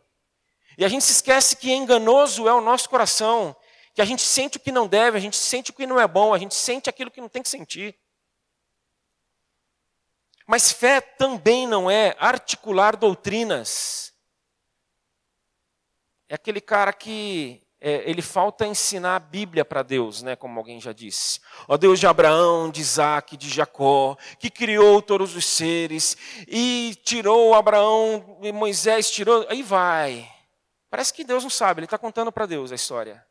E 0.78 0.86
a 0.86 0.88
gente 0.88 1.04
se 1.04 1.12
esquece 1.12 1.58
que 1.58 1.70
enganoso 1.70 2.48
é 2.48 2.54
o 2.54 2.62
nosso 2.62 2.90
coração, 2.90 3.54
que 3.94 4.02
a 4.02 4.06
gente 4.06 4.22
sente 4.22 4.56
o 4.56 4.62
que 4.62 4.72
não 4.72 4.88
deve, 4.88 5.18
a 5.18 5.22
gente 5.22 5.36
sente 5.36 5.72
o 5.72 5.74
que 5.74 5.86
não 5.86 6.00
é 6.00 6.08
bom, 6.08 6.34
a 6.34 6.38
gente 6.38 6.56
sente 6.56 6.90
aquilo 6.90 7.12
que 7.12 7.20
não 7.20 7.28
tem 7.28 7.42
que 7.42 7.50
sentir. 7.50 7.94
Mas 10.52 10.70
fé 10.70 11.00
também 11.00 11.66
não 11.66 11.90
é 11.90 12.14
articular 12.20 12.98
doutrinas. 12.98 14.12
É 16.28 16.36
aquele 16.36 16.60
cara 16.60 16.92
que 16.92 17.66
é, 17.80 18.04
ele 18.06 18.22
falta 18.22 18.68
ensinar 18.68 19.16
a 19.16 19.20
Bíblia 19.20 19.64
para 19.64 19.82
Deus, 19.82 20.22
né, 20.22 20.36
como 20.36 20.60
alguém 20.60 20.82
já 20.82 20.92
disse. 20.92 21.40
Ó 21.70 21.78
Deus 21.78 22.02
de 22.02 22.06
Abraão, 22.06 22.70
de 22.70 22.82
Isaac, 22.82 23.38
de 23.38 23.48
Jacó, 23.48 24.18
que 24.40 24.50
criou 24.50 25.02
todos 25.02 25.38
os 25.38 25.46
seres 25.46 26.18
e 26.46 27.00
tirou 27.02 27.54
Abraão 27.54 28.38
e 28.42 28.52
Moisés 28.52 29.10
tirou, 29.10 29.48
aí 29.48 29.64
vai. 29.64 30.30
Parece 30.90 31.14
que 31.14 31.24
Deus 31.24 31.44
não 31.44 31.50
sabe, 31.50 31.80
ele 31.80 31.86
está 31.86 31.98
contando 31.98 32.30
para 32.30 32.46
Deus 32.46 32.74
a 32.74 32.76
história. 32.76 33.26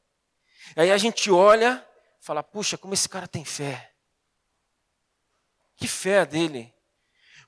Aí 0.74 0.90
a 0.90 0.96
gente 0.96 1.30
olha, 1.30 1.86
fala, 2.18 2.42
puxa, 2.42 2.78
como 2.78 2.94
esse 2.94 3.10
cara 3.10 3.28
tem 3.28 3.44
fé. 3.44 3.92
Que 5.76 5.86
fé 5.86 6.24
dele. 6.24 6.79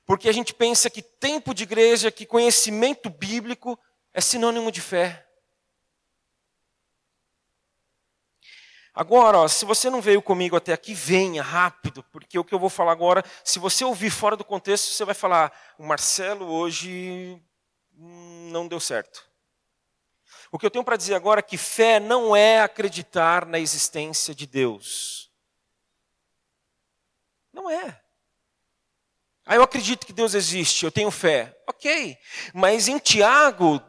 Porque 0.05 0.27
a 0.27 0.33
gente 0.33 0.53
pensa 0.53 0.89
que 0.89 1.01
tempo 1.01 1.53
de 1.53 1.63
igreja, 1.63 2.11
que 2.11 2.25
conhecimento 2.25 3.09
bíblico 3.09 3.79
é 4.13 4.19
sinônimo 4.19 4.71
de 4.71 4.81
fé. 4.81 5.25
Agora, 8.93 9.39
ó, 9.39 9.47
se 9.47 9.65
você 9.65 9.89
não 9.89 10.01
veio 10.01 10.21
comigo 10.21 10.55
até 10.55 10.71
aqui, 10.71 10.93
venha 10.93 11.41
rápido, 11.41 12.03
porque 12.11 12.37
o 12.37 12.43
que 12.43 12.53
eu 12.53 12.59
vou 12.59 12.69
falar 12.69 12.91
agora, 12.91 13.23
se 13.43 13.57
você 13.57 13.83
ouvir 13.83 14.11
fora 14.11 14.37
do 14.37 14.45
contexto, 14.45 14.93
você 14.93 15.03
vai 15.03 15.15
falar: 15.15 15.51
o 15.79 15.83
Marcelo 15.83 16.45
hoje 16.45 17.41
não 17.97 18.67
deu 18.67 18.79
certo. 18.79 19.27
O 20.51 20.59
que 20.59 20.65
eu 20.67 20.69
tenho 20.69 20.85
para 20.85 20.97
dizer 20.97 21.15
agora 21.15 21.39
é 21.39 21.43
que 21.43 21.57
fé 21.57 21.99
não 21.99 22.35
é 22.35 22.61
acreditar 22.61 23.47
na 23.47 23.57
existência 23.57 24.35
de 24.35 24.45
Deus. 24.45 25.31
Não 27.51 27.67
é. 27.67 28.02
Ah, 29.45 29.55
eu 29.55 29.63
acredito 29.63 30.05
que 30.05 30.13
Deus 30.13 30.33
existe, 30.33 30.85
eu 30.85 30.91
tenho 30.91 31.11
fé. 31.11 31.57
Ok, 31.67 32.17
mas 32.53 32.87
em 32.87 32.97
Tiago, 32.97 33.81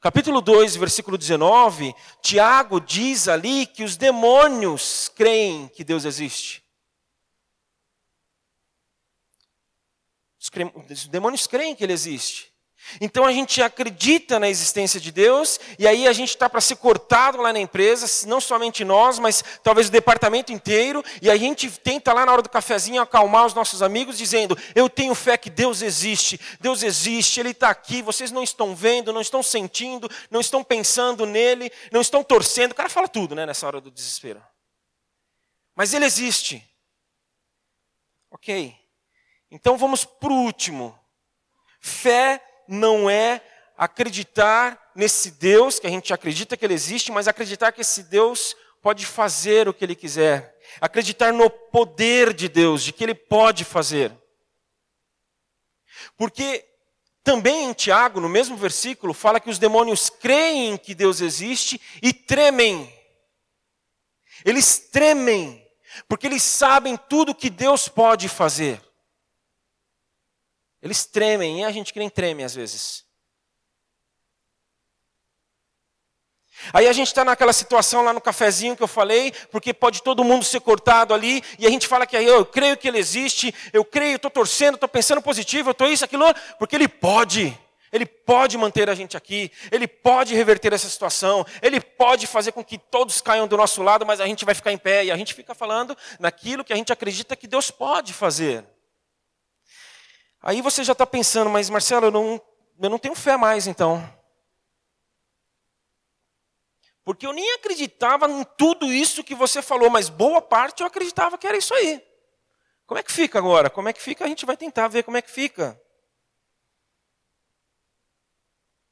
capítulo 0.00 0.40
2, 0.40 0.76
versículo 0.76 1.18
19, 1.18 1.94
Tiago 2.22 2.80
diz 2.80 3.28
ali 3.28 3.66
que 3.66 3.84
os 3.84 3.96
demônios 3.96 5.10
creem 5.14 5.68
que 5.68 5.84
Deus 5.84 6.04
existe. 6.04 6.64
Os 10.90 11.06
demônios 11.08 11.46
creem 11.46 11.74
que 11.74 11.84
Ele 11.84 11.92
existe. 11.92 12.55
Então 13.00 13.24
a 13.24 13.32
gente 13.32 13.62
acredita 13.62 14.38
na 14.38 14.48
existência 14.48 15.00
de 15.00 15.10
Deus, 15.10 15.58
e 15.78 15.86
aí 15.86 16.06
a 16.06 16.12
gente 16.12 16.30
está 16.30 16.48
para 16.48 16.60
ser 16.60 16.76
cortado 16.76 17.38
lá 17.38 17.52
na 17.52 17.60
empresa, 17.60 18.06
não 18.26 18.40
somente 18.40 18.84
nós, 18.84 19.18
mas 19.18 19.42
talvez 19.62 19.88
o 19.88 19.92
departamento 19.92 20.52
inteiro, 20.52 21.04
e 21.20 21.30
a 21.30 21.36
gente 21.36 21.70
tenta 21.70 22.12
lá 22.12 22.24
na 22.24 22.32
hora 22.32 22.42
do 22.42 22.48
cafezinho 22.48 23.02
acalmar 23.02 23.46
os 23.46 23.54
nossos 23.54 23.82
amigos, 23.82 24.16
dizendo: 24.16 24.56
Eu 24.74 24.88
tenho 24.88 25.14
fé 25.14 25.36
que 25.36 25.50
Deus 25.50 25.82
existe, 25.82 26.40
Deus 26.60 26.82
existe, 26.82 27.40
Ele 27.40 27.50
está 27.50 27.70
aqui, 27.70 28.02
vocês 28.02 28.30
não 28.30 28.42
estão 28.42 28.74
vendo, 28.74 29.12
não 29.12 29.20
estão 29.20 29.42
sentindo, 29.42 30.10
não 30.30 30.40
estão 30.40 30.62
pensando 30.62 31.26
nele, 31.26 31.70
não 31.90 32.00
estão 32.00 32.22
torcendo. 32.22 32.72
O 32.72 32.76
cara 32.76 32.88
fala 32.88 33.08
tudo 33.08 33.34
né, 33.34 33.44
nessa 33.46 33.66
hora 33.66 33.80
do 33.80 33.90
desespero. 33.90 34.42
Mas 35.74 35.92
Ele 35.92 36.04
existe. 36.04 36.64
Ok. 38.30 38.74
Então 39.50 39.76
vamos 39.76 40.04
para 40.04 40.32
o 40.32 40.44
último. 40.44 40.98
Fé 41.80 42.42
não 42.68 43.08
é 43.08 43.42
acreditar 43.76 44.90
nesse 44.94 45.30
Deus, 45.32 45.78
que 45.78 45.86
a 45.86 45.90
gente 45.90 46.12
acredita 46.12 46.56
que 46.56 46.64
ele 46.64 46.74
existe, 46.74 47.12
mas 47.12 47.28
acreditar 47.28 47.72
que 47.72 47.82
esse 47.82 48.02
Deus 48.04 48.56
pode 48.80 49.04
fazer 49.04 49.68
o 49.68 49.74
que 49.74 49.84
ele 49.84 49.94
quiser. 49.94 50.56
Acreditar 50.80 51.32
no 51.32 51.50
poder 51.50 52.32
de 52.32 52.48
Deus, 52.48 52.82
de 52.82 52.92
que 52.92 53.04
ele 53.04 53.14
pode 53.14 53.64
fazer. 53.64 54.12
Porque 56.16 56.64
também 57.22 57.64
em 57.64 57.72
Tiago, 57.72 58.20
no 58.20 58.28
mesmo 58.28 58.56
versículo, 58.56 59.12
fala 59.12 59.40
que 59.40 59.50
os 59.50 59.58
demônios 59.58 60.08
creem 60.08 60.76
que 60.76 60.94
Deus 60.94 61.20
existe 61.20 61.80
e 62.00 62.12
tremem. 62.12 62.92
Eles 64.44 64.78
tremem, 64.78 65.66
porque 66.08 66.26
eles 66.26 66.42
sabem 66.42 66.96
tudo 66.96 67.34
que 67.34 67.50
Deus 67.50 67.88
pode 67.88 68.28
fazer. 68.28 68.80
Eles 70.86 71.04
tremem, 71.04 71.62
e 71.62 71.64
a 71.64 71.72
gente 71.72 71.92
que 71.92 71.98
nem 71.98 72.08
treme 72.08 72.44
às 72.44 72.54
vezes. 72.54 73.04
Aí 76.72 76.86
a 76.86 76.92
gente 76.92 77.08
está 77.08 77.24
naquela 77.24 77.52
situação 77.52 78.04
lá 78.04 78.12
no 78.12 78.20
cafezinho 78.20 78.76
que 78.76 78.82
eu 78.84 78.86
falei, 78.86 79.32
porque 79.50 79.74
pode 79.74 80.00
todo 80.00 80.22
mundo 80.22 80.44
ser 80.44 80.60
cortado 80.60 81.12
ali, 81.12 81.42
e 81.58 81.66
a 81.66 81.70
gente 81.70 81.88
fala 81.88 82.06
que 82.06 82.14
eu 82.14 82.46
creio 82.46 82.76
que 82.76 82.86
ele 82.86 82.98
existe, 82.98 83.52
eu 83.72 83.84
creio, 83.84 84.14
estou 84.14 84.30
torcendo, 84.30 84.76
estou 84.76 84.88
pensando 84.88 85.20
positivo, 85.20 85.70
eu 85.70 85.72
estou 85.72 85.88
isso, 85.88 86.04
aquilo, 86.04 86.24
porque 86.56 86.76
ele 86.76 86.86
pode. 86.86 87.58
Ele 87.92 88.06
pode 88.06 88.56
manter 88.56 88.88
a 88.88 88.94
gente 88.94 89.16
aqui, 89.16 89.50
ele 89.72 89.88
pode 89.88 90.36
reverter 90.36 90.72
essa 90.72 90.88
situação, 90.88 91.44
ele 91.60 91.80
pode 91.80 92.28
fazer 92.28 92.52
com 92.52 92.62
que 92.62 92.78
todos 92.78 93.20
caiam 93.20 93.48
do 93.48 93.56
nosso 93.56 93.82
lado, 93.82 94.06
mas 94.06 94.20
a 94.20 94.26
gente 94.26 94.44
vai 94.44 94.54
ficar 94.54 94.70
em 94.70 94.78
pé, 94.78 95.04
e 95.04 95.10
a 95.10 95.16
gente 95.16 95.34
fica 95.34 95.52
falando 95.52 95.96
naquilo 96.20 96.62
que 96.62 96.72
a 96.72 96.76
gente 96.76 96.92
acredita 96.92 97.34
que 97.34 97.48
Deus 97.48 97.72
pode 97.72 98.12
fazer. 98.12 98.64
Aí 100.46 100.62
você 100.62 100.84
já 100.84 100.92
está 100.92 101.04
pensando, 101.04 101.50
mas 101.50 101.68
Marcelo, 101.68 102.06
eu 102.06 102.10
não, 102.12 102.40
eu 102.80 102.88
não 102.88 103.00
tenho 103.00 103.16
fé 103.16 103.36
mais 103.36 103.66
então. 103.66 104.00
Porque 107.04 107.26
eu 107.26 107.32
nem 107.32 107.54
acreditava 107.54 108.30
em 108.30 108.44
tudo 108.56 108.92
isso 108.92 109.24
que 109.24 109.34
você 109.34 109.60
falou, 109.60 109.90
mas 109.90 110.08
boa 110.08 110.40
parte 110.40 110.82
eu 110.82 110.86
acreditava 110.86 111.36
que 111.36 111.48
era 111.48 111.56
isso 111.56 111.74
aí. 111.74 112.00
Como 112.86 112.96
é 112.96 113.02
que 113.02 113.10
fica 113.10 113.40
agora? 113.40 113.68
Como 113.68 113.88
é 113.88 113.92
que 113.92 114.00
fica? 114.00 114.24
A 114.24 114.28
gente 114.28 114.46
vai 114.46 114.56
tentar 114.56 114.86
ver 114.86 115.02
como 115.02 115.16
é 115.16 115.22
que 115.22 115.32
fica. 115.32 115.82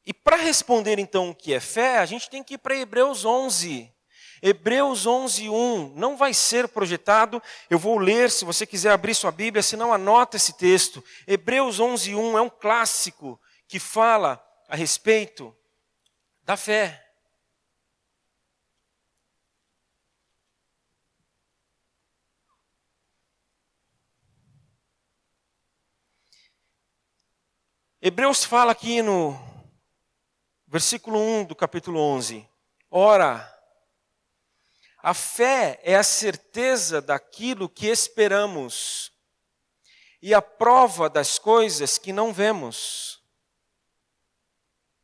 E 0.05 0.13
para 0.13 0.35
responder 0.35 0.99
então 0.99 1.31
o 1.31 1.35
que 1.37 1.55
é 1.55 1.61
fé, 1.61 1.99
a 1.99 2.05
gente 2.05 2.29
tem 2.29 2.43
que 2.43 2.55
ir 2.55 2.59
para 2.59 2.75
Hebreus 2.75 3.25
11. 3.25 3.94
Hebreus 4.47 5.07
11:1 5.07 5.95
não 5.95 6.19
vai 6.19 6.35
ser 6.35 6.69
projetado. 6.69 7.43
Eu 7.71 7.79
vou 7.79 7.97
ler, 7.97 8.31
se 8.31 8.45
você 8.45 8.67
quiser 8.67 8.93
abrir 8.93 9.15
sua 9.15 9.33
Bíblia, 9.33 9.63
se 9.63 9.75
não 9.75 9.91
anota 9.91 10.37
esse 10.37 10.53
texto. 10.53 11.03
Hebreus 11.27 11.81
11:1 11.81 12.37
é 12.37 12.43
um 12.43 12.51
clássico 12.51 13.41
que 13.67 13.81
fala 13.81 14.39
a 14.69 14.77
respeito 14.77 15.57
da 16.43 16.59
fé. 16.59 17.01
Hebreus 27.99 28.45
fala 28.45 28.73
aqui 28.73 29.01
no 29.01 29.35
versículo 30.67 31.19
1 31.19 31.45
do 31.47 31.57
capítulo 31.57 31.99
11: 31.99 32.47
Ora, 32.91 33.54
a 35.05 35.13
fé 35.13 35.79
é 35.83 35.97
a 35.97 36.03
certeza 36.03 37.03
daquilo 37.03 37.69
que 37.69 37.89
esperamos 37.89 39.13
e 40.23 40.33
a 40.33 40.41
prova 40.41 41.11
das 41.11 41.39
coisas 41.39 41.99
que 41.99 42.11
não 42.11 42.33
vemos. 42.33 43.23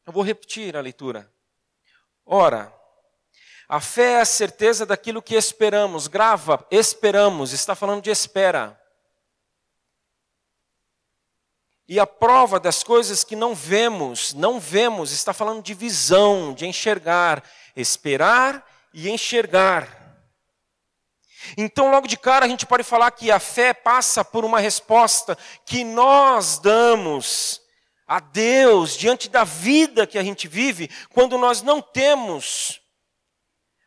Eu 0.06 0.12
vou 0.14 0.22
repetir 0.22 0.74
a 0.74 0.80
leitura. 0.80 1.30
Ora, 2.24 2.74
a 3.68 3.78
fé 3.78 4.12
é 4.12 4.20
a 4.22 4.24
certeza 4.24 4.86
daquilo 4.86 5.20
que 5.20 5.34
esperamos. 5.34 6.06
Grava, 6.06 6.66
esperamos, 6.70 7.52
está 7.52 7.74
falando 7.74 8.02
de 8.02 8.08
espera. 8.08 8.80
E 11.86 12.00
a 12.00 12.06
prova 12.06 12.58
das 12.58 12.82
coisas 12.82 13.22
que 13.22 13.36
não 13.36 13.54
vemos, 13.54 14.32
não 14.32 14.58
vemos, 14.58 15.12
está 15.12 15.34
falando 15.34 15.62
de 15.62 15.74
visão, 15.74 16.54
de 16.54 16.66
enxergar. 16.66 17.44
Esperar 17.76 18.69
e 18.92 19.08
enxergar. 19.10 20.00
Então, 21.56 21.90
logo 21.90 22.06
de 22.06 22.16
cara, 22.16 22.44
a 22.44 22.48
gente 22.48 22.66
pode 22.66 22.84
falar 22.84 23.10
que 23.10 23.30
a 23.30 23.40
fé 23.40 23.72
passa 23.72 24.24
por 24.24 24.44
uma 24.44 24.60
resposta 24.60 25.36
que 25.64 25.84
nós 25.84 26.58
damos 26.58 27.60
a 28.06 28.20
Deus 28.20 28.96
diante 28.96 29.28
da 29.28 29.44
vida 29.44 30.06
que 30.06 30.18
a 30.18 30.22
gente 30.22 30.48
vive, 30.48 30.90
quando 31.10 31.38
nós 31.38 31.62
não 31.62 31.80
temos 31.80 32.80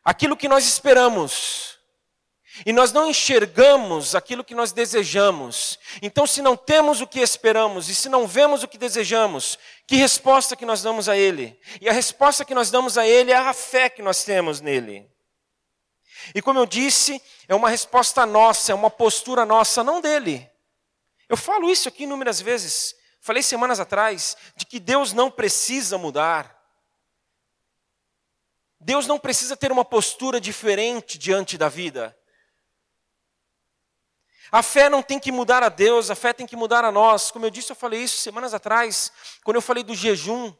aquilo 0.04 0.36
que 0.36 0.48
nós 0.48 0.64
esperamos. 0.64 1.74
E 2.64 2.72
nós 2.72 2.92
não 2.92 3.10
enxergamos 3.10 4.14
aquilo 4.14 4.44
que 4.44 4.54
nós 4.54 4.70
desejamos. 4.70 5.76
Então, 6.00 6.24
se 6.24 6.40
não 6.40 6.56
temos 6.56 7.00
o 7.00 7.06
que 7.06 7.18
esperamos 7.18 7.88
e 7.88 7.94
se 7.94 8.08
não 8.08 8.28
vemos 8.28 8.62
o 8.62 8.68
que 8.68 8.78
desejamos, 8.78 9.58
que 9.86 9.96
resposta 9.96 10.56
que 10.56 10.64
nós 10.64 10.82
damos 10.82 11.08
a 11.08 11.16
Ele? 11.16 11.58
E 11.80 11.88
a 11.88 11.92
resposta 11.92 12.44
que 12.44 12.54
nós 12.54 12.70
damos 12.70 12.96
a 12.96 13.06
Ele 13.06 13.32
é 13.32 13.36
a 13.36 13.52
fé 13.52 13.90
que 13.90 14.02
nós 14.02 14.24
temos 14.24 14.60
nele. 14.60 15.10
E 16.34 16.40
como 16.40 16.58
eu 16.58 16.66
disse, 16.66 17.20
é 17.48 17.54
uma 17.54 17.68
resposta 17.68 18.24
nossa, 18.24 18.72
é 18.72 18.74
uma 18.74 18.88
postura 18.88 19.44
nossa, 19.44 19.84
não 19.84 20.00
dele. 20.00 20.50
Eu 21.28 21.36
falo 21.36 21.70
isso 21.70 21.88
aqui 21.88 22.04
inúmeras 22.04 22.40
vezes. 22.40 22.94
Falei 23.20 23.42
semanas 23.42 23.80
atrás 23.80 24.36
de 24.56 24.64
que 24.64 24.78
Deus 24.78 25.12
não 25.12 25.30
precisa 25.30 25.98
mudar. 25.98 26.54
Deus 28.80 29.06
não 29.06 29.18
precisa 29.18 29.56
ter 29.56 29.72
uma 29.72 29.84
postura 29.84 30.40
diferente 30.40 31.18
diante 31.18 31.58
da 31.58 31.68
vida. 31.68 32.16
A 34.52 34.62
fé 34.62 34.88
não 34.88 35.02
tem 35.02 35.18
que 35.18 35.32
mudar 35.32 35.62
a 35.62 35.68
Deus, 35.68 36.10
a 36.10 36.14
fé 36.14 36.32
tem 36.32 36.46
que 36.46 36.56
mudar 36.56 36.84
a 36.84 36.92
nós. 36.92 37.30
Como 37.30 37.44
eu 37.44 37.50
disse, 37.50 37.72
eu 37.72 37.76
falei 37.76 38.00
isso 38.02 38.18
semanas 38.18 38.54
atrás, 38.54 39.12
quando 39.42 39.56
eu 39.56 39.62
falei 39.62 39.82
do 39.82 39.94
jejum. 39.94 40.52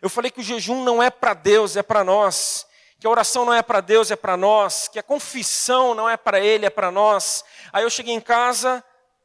Eu 0.00 0.08
falei 0.08 0.30
que 0.30 0.40
o 0.40 0.42
jejum 0.42 0.84
não 0.84 1.02
é 1.02 1.10
para 1.10 1.34
Deus, 1.34 1.76
é 1.76 1.82
para 1.82 2.04
nós. 2.04 2.66
Que 3.00 3.06
a 3.06 3.10
oração 3.10 3.44
não 3.44 3.54
é 3.54 3.62
para 3.62 3.80
Deus, 3.80 4.10
é 4.10 4.16
para 4.16 4.36
nós. 4.36 4.88
Que 4.88 4.98
a 4.98 5.02
confissão 5.02 5.94
não 5.94 6.08
é 6.08 6.16
para 6.16 6.40
Ele, 6.40 6.66
é 6.66 6.70
para 6.70 6.90
nós. 6.90 7.44
Aí 7.72 7.82
eu 7.82 7.90
cheguei 7.90 8.14
em 8.14 8.20
casa, 8.20 8.82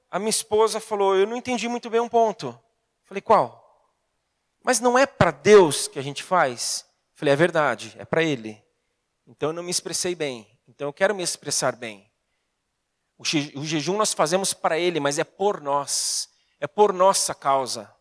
a 0.09 0.19
minha 0.19 0.29
esposa 0.29 0.79
falou: 0.79 1.15
Eu 1.15 1.27
não 1.27 1.35
entendi 1.35 1.67
muito 1.67 1.89
bem 1.89 1.99
um 1.99 2.09
ponto. 2.09 2.59
Falei: 3.03 3.21
Qual? 3.21 3.61
Mas 4.63 4.79
não 4.79 4.97
é 4.97 5.05
para 5.05 5.31
Deus 5.31 5.87
que 5.87 5.99
a 5.99 6.03
gente 6.03 6.23
faz? 6.23 6.85
Falei: 7.15 7.33
É 7.33 7.37
verdade, 7.37 7.95
é 7.97 8.05
para 8.05 8.23
Ele. 8.23 8.63
Então 9.25 9.49
eu 9.49 9.53
não 9.53 9.63
me 9.63 9.71
expressei 9.71 10.13
bem. 10.13 10.47
Então 10.67 10.87
eu 10.87 10.93
quero 10.93 11.15
me 11.15 11.23
expressar 11.23 11.75
bem. 11.75 12.11
O 13.55 13.63
jejum 13.65 13.97
nós 13.97 14.13
fazemos 14.13 14.53
para 14.53 14.77
Ele, 14.77 14.99
mas 14.99 15.17
é 15.17 15.23
por 15.23 15.61
nós, 15.61 16.29
é 16.59 16.67
por 16.67 16.91
nossa 16.91 17.33
causa. 17.33 17.93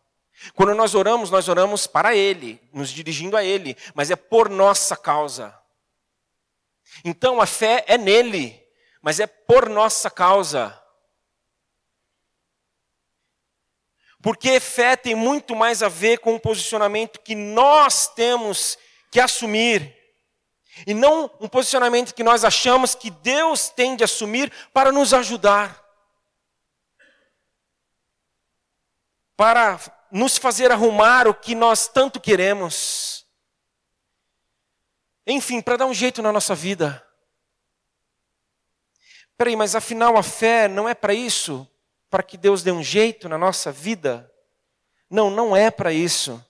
Quando 0.53 0.73
nós 0.75 0.95
oramos, 0.95 1.29
nós 1.29 1.47
oramos 1.47 1.87
para 1.87 2.15
Ele, 2.15 2.59
nos 2.73 2.89
dirigindo 2.89 3.37
a 3.37 3.43
Ele, 3.43 3.77
mas 3.93 4.11
é 4.11 4.15
por 4.15 4.49
nossa 4.49 4.97
causa. 4.97 5.57
Então 7.03 7.39
a 7.39 7.45
fé 7.45 7.83
é 7.87 7.97
nele, 7.97 8.61
mas 9.01 9.19
é 9.19 9.27
por 9.27 9.69
nossa 9.69 10.09
causa. 10.09 10.79
Porque 14.21 14.59
fé 14.59 14.95
tem 14.95 15.15
muito 15.15 15.55
mais 15.55 15.83
a 15.83 15.89
ver 15.89 16.19
com 16.19 16.35
o 16.35 16.39
posicionamento 16.39 17.19
que 17.19 17.35
nós 17.35 18.07
temos 18.07 18.77
que 19.11 19.19
assumir 19.19 20.02
e 20.85 20.93
não 20.93 21.29
um 21.39 21.47
posicionamento 21.47 22.13
que 22.13 22.23
nós 22.23 22.43
achamos 22.43 22.95
que 22.95 23.09
Deus 23.09 23.69
tem 23.69 23.95
de 23.95 24.03
assumir 24.03 24.51
para 24.73 24.91
nos 24.91 25.13
ajudar. 25.13 25.83
Para 29.35 29.79
nos 30.11 30.37
fazer 30.37 30.71
arrumar 30.71 31.27
o 31.27 31.33
que 31.33 31.55
nós 31.55 31.87
tanto 31.87 32.19
queremos. 32.19 33.25
Enfim, 35.25 35.61
para 35.61 35.77
dar 35.77 35.85
um 35.85 35.93
jeito 35.93 36.21
na 36.21 36.31
nossa 36.31 36.53
vida. 36.53 37.05
Peraí, 39.37 39.55
mas 39.55 39.75
afinal 39.75 40.17
a 40.17 40.23
fé 40.23 40.67
não 40.67 40.87
é 40.87 40.93
para 40.93 41.13
isso? 41.13 41.67
Para 42.09 42.23
que 42.23 42.37
Deus 42.37 42.61
dê 42.61 42.71
um 42.71 42.83
jeito 42.83 43.27
na 43.27 43.37
nossa 43.37 43.71
vida? 43.71 44.31
Não, 45.09 45.29
não 45.29 45.55
é 45.55 45.71
para 45.71 45.91
isso. 45.91 46.43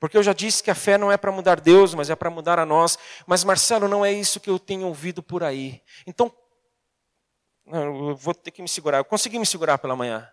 Porque 0.00 0.16
eu 0.16 0.22
já 0.22 0.32
disse 0.32 0.62
que 0.62 0.70
a 0.70 0.74
fé 0.74 0.96
não 0.96 1.10
é 1.10 1.16
para 1.16 1.32
mudar 1.32 1.60
Deus, 1.60 1.92
mas 1.94 2.08
é 2.08 2.14
para 2.14 2.30
mudar 2.30 2.58
a 2.58 2.64
nós. 2.64 2.98
Mas, 3.26 3.42
Marcelo, 3.42 3.88
não 3.88 4.04
é 4.04 4.12
isso 4.12 4.38
que 4.38 4.48
eu 4.48 4.58
tenho 4.58 4.86
ouvido 4.86 5.22
por 5.22 5.42
aí. 5.42 5.82
Então, 6.06 6.32
eu 7.66 8.14
vou 8.16 8.32
ter 8.32 8.50
que 8.50 8.62
me 8.62 8.68
segurar. 8.68 8.98
Eu 8.98 9.04
consegui 9.04 9.38
me 9.38 9.46
segurar 9.46 9.78
pela 9.78 9.96
manhã. 9.96 10.30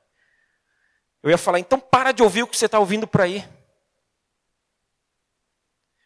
Eu 1.24 1.32
ia 1.32 1.38
falar, 1.38 1.60
então 1.60 1.80
para 1.80 2.12
de 2.12 2.22
ouvir 2.22 2.44
o 2.44 2.48
que 2.48 2.56
você 2.56 2.68
está 2.68 2.78
ouvindo 2.78 3.08
por 3.08 3.22
aí. 3.22 3.44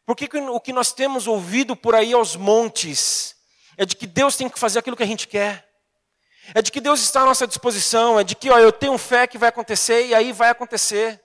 Porque 0.06 0.30
o 0.34 0.60
que 0.62 0.74
nós 0.74 0.94
temos 0.94 1.28
ouvido 1.28 1.76
por 1.76 1.94
aí 1.94 2.14
aos 2.14 2.36
montes 2.38 3.36
é 3.78 3.86
de 3.86 3.96
que 3.96 4.08
Deus 4.08 4.36
tem 4.38 4.50
que 4.50 4.58
fazer 4.58 4.80
aquilo 4.80 4.96
que 4.96 5.04
a 5.04 5.06
gente 5.06 5.28
quer. 5.28 5.70
É 6.56 6.62
de 6.62 6.72
que 6.72 6.82
Deus 6.82 7.02
está 7.02 7.22
à 7.22 7.26
nossa 7.26 7.46
disposição. 7.46 8.20
É 8.20 8.24
de 8.24 8.36
que 8.36 8.50
ó, 8.50 8.58
eu 8.58 8.72
tenho 8.72 8.98
fé 8.98 9.28
que 9.28 9.38
vai 9.38 9.50
acontecer 9.50 10.08
e 10.08 10.16
aí 10.16 10.32
vai 10.32 10.50
acontecer. 10.50 11.22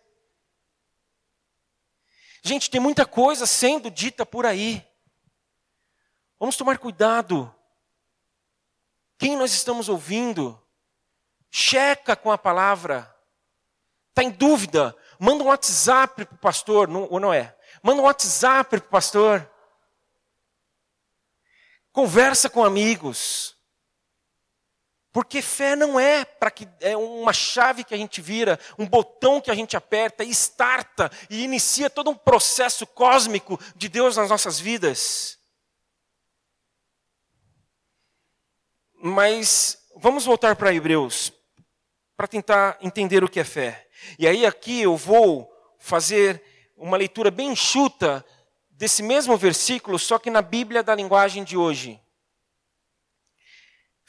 Gente, 2.46 2.70
tem 2.70 2.78
muita 2.78 3.06
coisa 3.06 3.46
sendo 3.46 3.90
dita 3.90 4.26
por 4.26 4.44
aí. 4.44 4.86
Vamos 6.38 6.58
tomar 6.58 6.76
cuidado. 6.76 7.52
Quem 9.16 9.34
nós 9.34 9.54
estamos 9.54 9.88
ouvindo? 9.88 10.60
Checa 11.50 12.14
com 12.14 12.30
a 12.30 12.36
palavra. 12.36 13.10
Está 14.10 14.22
em 14.22 14.30
dúvida? 14.30 14.94
Manda 15.18 15.42
um 15.42 15.46
WhatsApp 15.46 16.26
para 16.26 16.34
o 16.34 16.38
pastor, 16.38 16.86
não, 16.86 17.08
ou 17.10 17.18
não 17.18 17.32
é? 17.32 17.56
Manda 17.82 18.02
um 18.02 18.04
WhatsApp 18.04 18.68
para 18.68 18.78
o 18.78 18.90
pastor. 18.90 19.50
Conversa 21.92 22.50
com 22.50 22.62
amigos. 22.62 23.53
Porque 25.14 25.40
fé 25.40 25.76
não 25.76 25.98
é 25.98 26.24
para 26.24 26.50
que 26.50 26.68
é 26.80 26.96
uma 26.96 27.32
chave 27.32 27.84
que 27.84 27.94
a 27.94 27.96
gente 27.96 28.20
vira, 28.20 28.58
um 28.76 28.84
botão 28.84 29.40
que 29.40 29.48
a 29.48 29.54
gente 29.54 29.76
aperta 29.76 30.24
e 30.24 30.30
starta 30.30 31.08
e 31.30 31.44
inicia 31.44 31.88
todo 31.88 32.10
um 32.10 32.16
processo 32.16 32.84
cósmico 32.84 33.56
de 33.76 33.88
Deus 33.88 34.16
nas 34.16 34.28
nossas 34.28 34.58
vidas. 34.58 35.38
Mas 38.92 39.78
vamos 39.94 40.24
voltar 40.24 40.56
para 40.56 40.74
Hebreus 40.74 41.32
para 42.16 42.26
tentar 42.26 42.76
entender 42.80 43.22
o 43.22 43.28
que 43.28 43.38
é 43.38 43.44
fé. 43.44 43.86
E 44.18 44.26
aí 44.26 44.44
aqui 44.44 44.82
eu 44.82 44.96
vou 44.96 45.48
fazer 45.78 46.42
uma 46.76 46.96
leitura 46.96 47.30
bem 47.30 47.52
enxuta 47.52 48.26
desse 48.68 49.00
mesmo 49.00 49.36
versículo, 49.36 49.96
só 49.96 50.18
que 50.18 50.28
na 50.28 50.42
Bíblia 50.42 50.82
da 50.82 50.92
linguagem 50.92 51.44
de 51.44 51.56
hoje. 51.56 52.03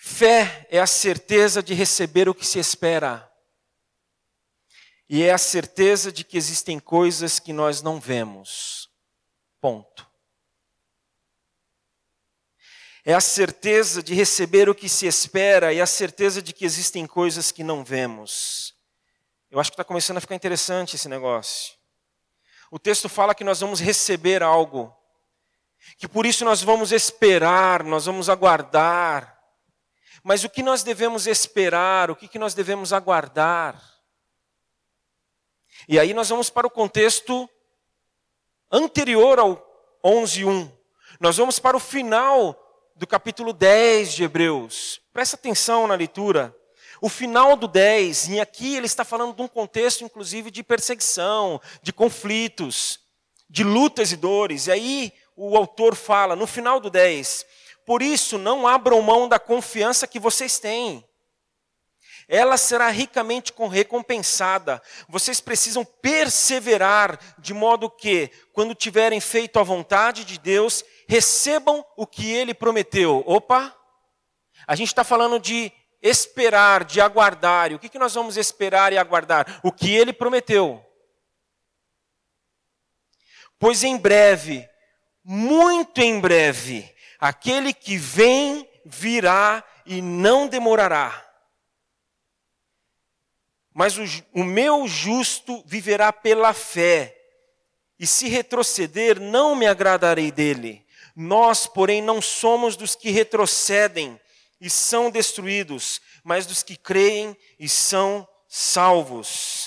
Fé 0.08 0.68
é 0.70 0.80
a 0.80 0.86
certeza 0.86 1.64
de 1.64 1.74
receber 1.74 2.30
o 2.30 2.36
que 2.36 2.46
se 2.46 2.60
espera. 2.60 3.28
E 5.10 5.24
é 5.24 5.34
a 5.34 5.38
certeza 5.40 6.12
de 6.12 6.24
que 6.24 6.38
existem 6.38 6.80
coisas 6.80 7.40
que 7.40 7.52
nós 7.52 7.82
não 7.82 8.00
vemos. 8.00 8.88
Ponto. 9.60 10.08
É 13.04 13.16
a 13.16 13.20
certeza 13.20 14.04
de 14.04 14.14
receber 14.14 14.70
o 14.70 14.76
que 14.76 14.88
se 14.88 15.08
espera 15.08 15.74
e 15.74 15.82
a 15.82 15.88
certeza 15.88 16.40
de 16.40 16.54
que 16.54 16.66
existem 16.66 17.08
coisas 17.08 17.52
que 17.52 17.64
não 17.64 17.84
vemos. 17.84 18.76
Eu 19.50 19.60
acho 19.60 19.72
que 19.72 19.74
está 19.74 19.84
começando 19.84 20.18
a 20.18 20.22
ficar 20.22 20.36
interessante 20.36 20.98
esse 20.98 21.10
negócio. 21.10 21.74
O 22.70 22.78
texto 22.78 23.10
fala 23.10 23.34
que 23.34 23.44
nós 23.44 23.60
vamos 23.60 23.80
receber 23.80 24.44
algo, 24.44 24.96
que 25.98 26.08
por 26.08 26.28
isso 26.28 26.46
nós 26.46 26.62
vamos 26.62 26.92
esperar, 26.92 27.84
nós 27.84 28.06
vamos 28.06 28.30
aguardar. 28.30 29.35
Mas 30.28 30.44
o 30.44 30.50
que 30.50 30.64
nós 30.64 30.82
devemos 30.82 31.28
esperar, 31.28 32.10
o 32.10 32.16
que 32.16 32.40
nós 32.40 32.56
devemos 32.56 32.92
aguardar? 32.92 33.80
E 35.88 36.00
aí 36.00 36.16
nós 36.16 36.30
vamos 36.30 36.50
para 36.50 36.66
o 36.66 36.72
contexto 36.72 37.48
anterior 38.72 39.38
ao 39.38 39.56
11.1. 40.04 40.72
Nós 41.20 41.38
vamos 41.38 41.60
para 41.60 41.78
o 41.78 41.80
final 41.80 42.60
do 42.96 43.06
capítulo 43.06 43.54
10 43.54 44.14
de 44.16 44.24
Hebreus. 44.24 45.00
Presta 45.14 45.36
atenção 45.36 45.86
na 45.86 45.94
leitura. 45.94 46.58
O 47.00 47.08
final 47.08 47.56
do 47.56 47.68
10, 47.68 48.30
e 48.30 48.40
aqui 48.40 48.76
ele 48.76 48.88
está 48.88 49.06
falando 49.06 49.36
de 49.36 49.44
um 49.44 49.48
contexto, 49.48 50.04
inclusive, 50.04 50.50
de 50.50 50.64
perseguição, 50.64 51.62
de 51.84 51.94
conflitos, 51.94 53.00
de 53.48 53.64
lutas 53.64 54.12
e 54.12 54.16
dores. 54.16 54.66
E 54.66 54.72
aí 54.72 55.14
o 55.36 55.56
autor 55.56 55.94
fala, 55.94 56.36
no 56.36 56.48
final 56.48 56.80
do 56.80 56.90
10, 56.90 57.46
por 57.86 58.02
isso, 58.02 58.38
não 58.38 58.68
abram 58.68 59.02
mão 59.02 59.28
da 59.30 59.38
confiança 59.38 60.08
que 60.08 60.20
vocês 60.20 60.58
têm. 60.60 61.08
Ela 62.28 62.58
será 62.58 62.90
ricamente 62.90 63.54
recompensada. 63.70 64.82
Vocês 65.08 65.40
precisam 65.40 65.86
perseverar, 65.86 67.20
de 67.38 67.54
modo 67.54 67.90
que, 67.90 68.32
quando 68.52 68.74
tiverem 68.74 69.20
feito 69.20 69.60
a 69.60 69.64
vontade 69.64 70.26
de 70.26 70.40
Deus, 70.40 70.84
recebam 71.08 71.86
o 71.96 72.08
que 72.08 72.32
Ele 72.32 72.54
prometeu. 72.54 73.24
Opa! 73.28 73.76
A 74.66 74.76
gente 74.76 74.88
está 74.88 75.04
falando 75.04 75.40
de 75.40 75.72
esperar, 76.02 76.84
de 76.84 77.00
aguardar. 77.00 77.72
E 77.72 77.76
o 77.76 77.80
que, 77.80 77.90
que 77.90 78.00
nós 78.00 78.16
vamos 78.16 78.38
esperar 78.38 78.92
e 78.92 78.98
aguardar? 78.98 79.60
O 79.64 79.72
que 79.72 79.94
Ele 79.94 80.12
prometeu. 80.12 80.84
Pois 83.60 83.84
em 83.84 83.98
breve, 83.98 84.68
muito 85.24 86.02
em 86.02 86.20
breve, 86.20 86.95
Aquele 87.26 87.74
que 87.74 87.98
vem 87.98 88.70
virá 88.86 89.64
e 89.84 90.00
não 90.00 90.48
demorará. 90.48 91.28
Mas 93.74 93.98
o, 93.98 94.04
o, 94.32 94.44
meu 94.44 94.88
justo 94.88 95.64
viverá 95.66 96.14
pela 96.14 96.54
fé, 96.54 97.20
e 97.98 98.06
se 98.06 98.30
retroceder, 98.30 99.20
não 99.20 99.56
me 99.56 99.66
agradarei 99.66 100.32
dele. 100.32 100.86
Nós, 101.16 101.66
porém, 101.66 102.00
não 102.00 102.22
somos 102.22 102.76
dos 102.76 102.94
que 102.94 103.10
retrocedem, 103.10 104.22
e 104.62 104.70
são 104.70 105.10
destruídos, 105.10 106.00
mas 106.24 106.46
dos 106.46 106.62
que 106.62 106.78
creem 106.78 107.36
e 107.58 107.68
são 107.68 108.28
salvos. 108.48 109.65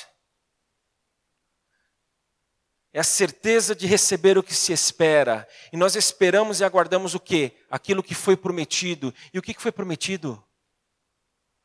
É 2.92 3.00
a 3.00 3.04
certeza 3.04 3.74
de 3.74 3.86
receber 3.86 4.38
o 4.38 4.42
que 4.42 4.54
se 4.54 4.72
espera. 4.72 5.46
E 5.72 5.76
nós 5.76 5.94
esperamos 5.94 6.60
e 6.60 6.64
aguardamos 6.64 7.14
o 7.14 7.20
quê? 7.20 7.56
Aquilo 7.70 8.02
que 8.02 8.14
foi 8.14 8.36
prometido. 8.36 9.14
E 9.32 9.38
o 9.38 9.42
que 9.42 9.54
foi 9.54 9.70
prometido? 9.70 10.42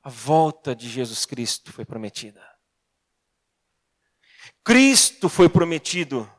A 0.01 0.09
volta 0.09 0.75
de 0.75 0.89
Jesus 0.89 1.25
Cristo 1.25 1.71
foi 1.71 1.85
prometida. 1.85 2.43
Cristo 4.63 5.29
foi 5.29 5.47
prometido. 5.47 6.29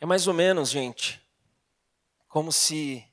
É 0.00 0.04
mais 0.04 0.26
ou 0.26 0.34
menos, 0.34 0.70
gente, 0.70 1.22
como 2.28 2.52
se 2.52 3.04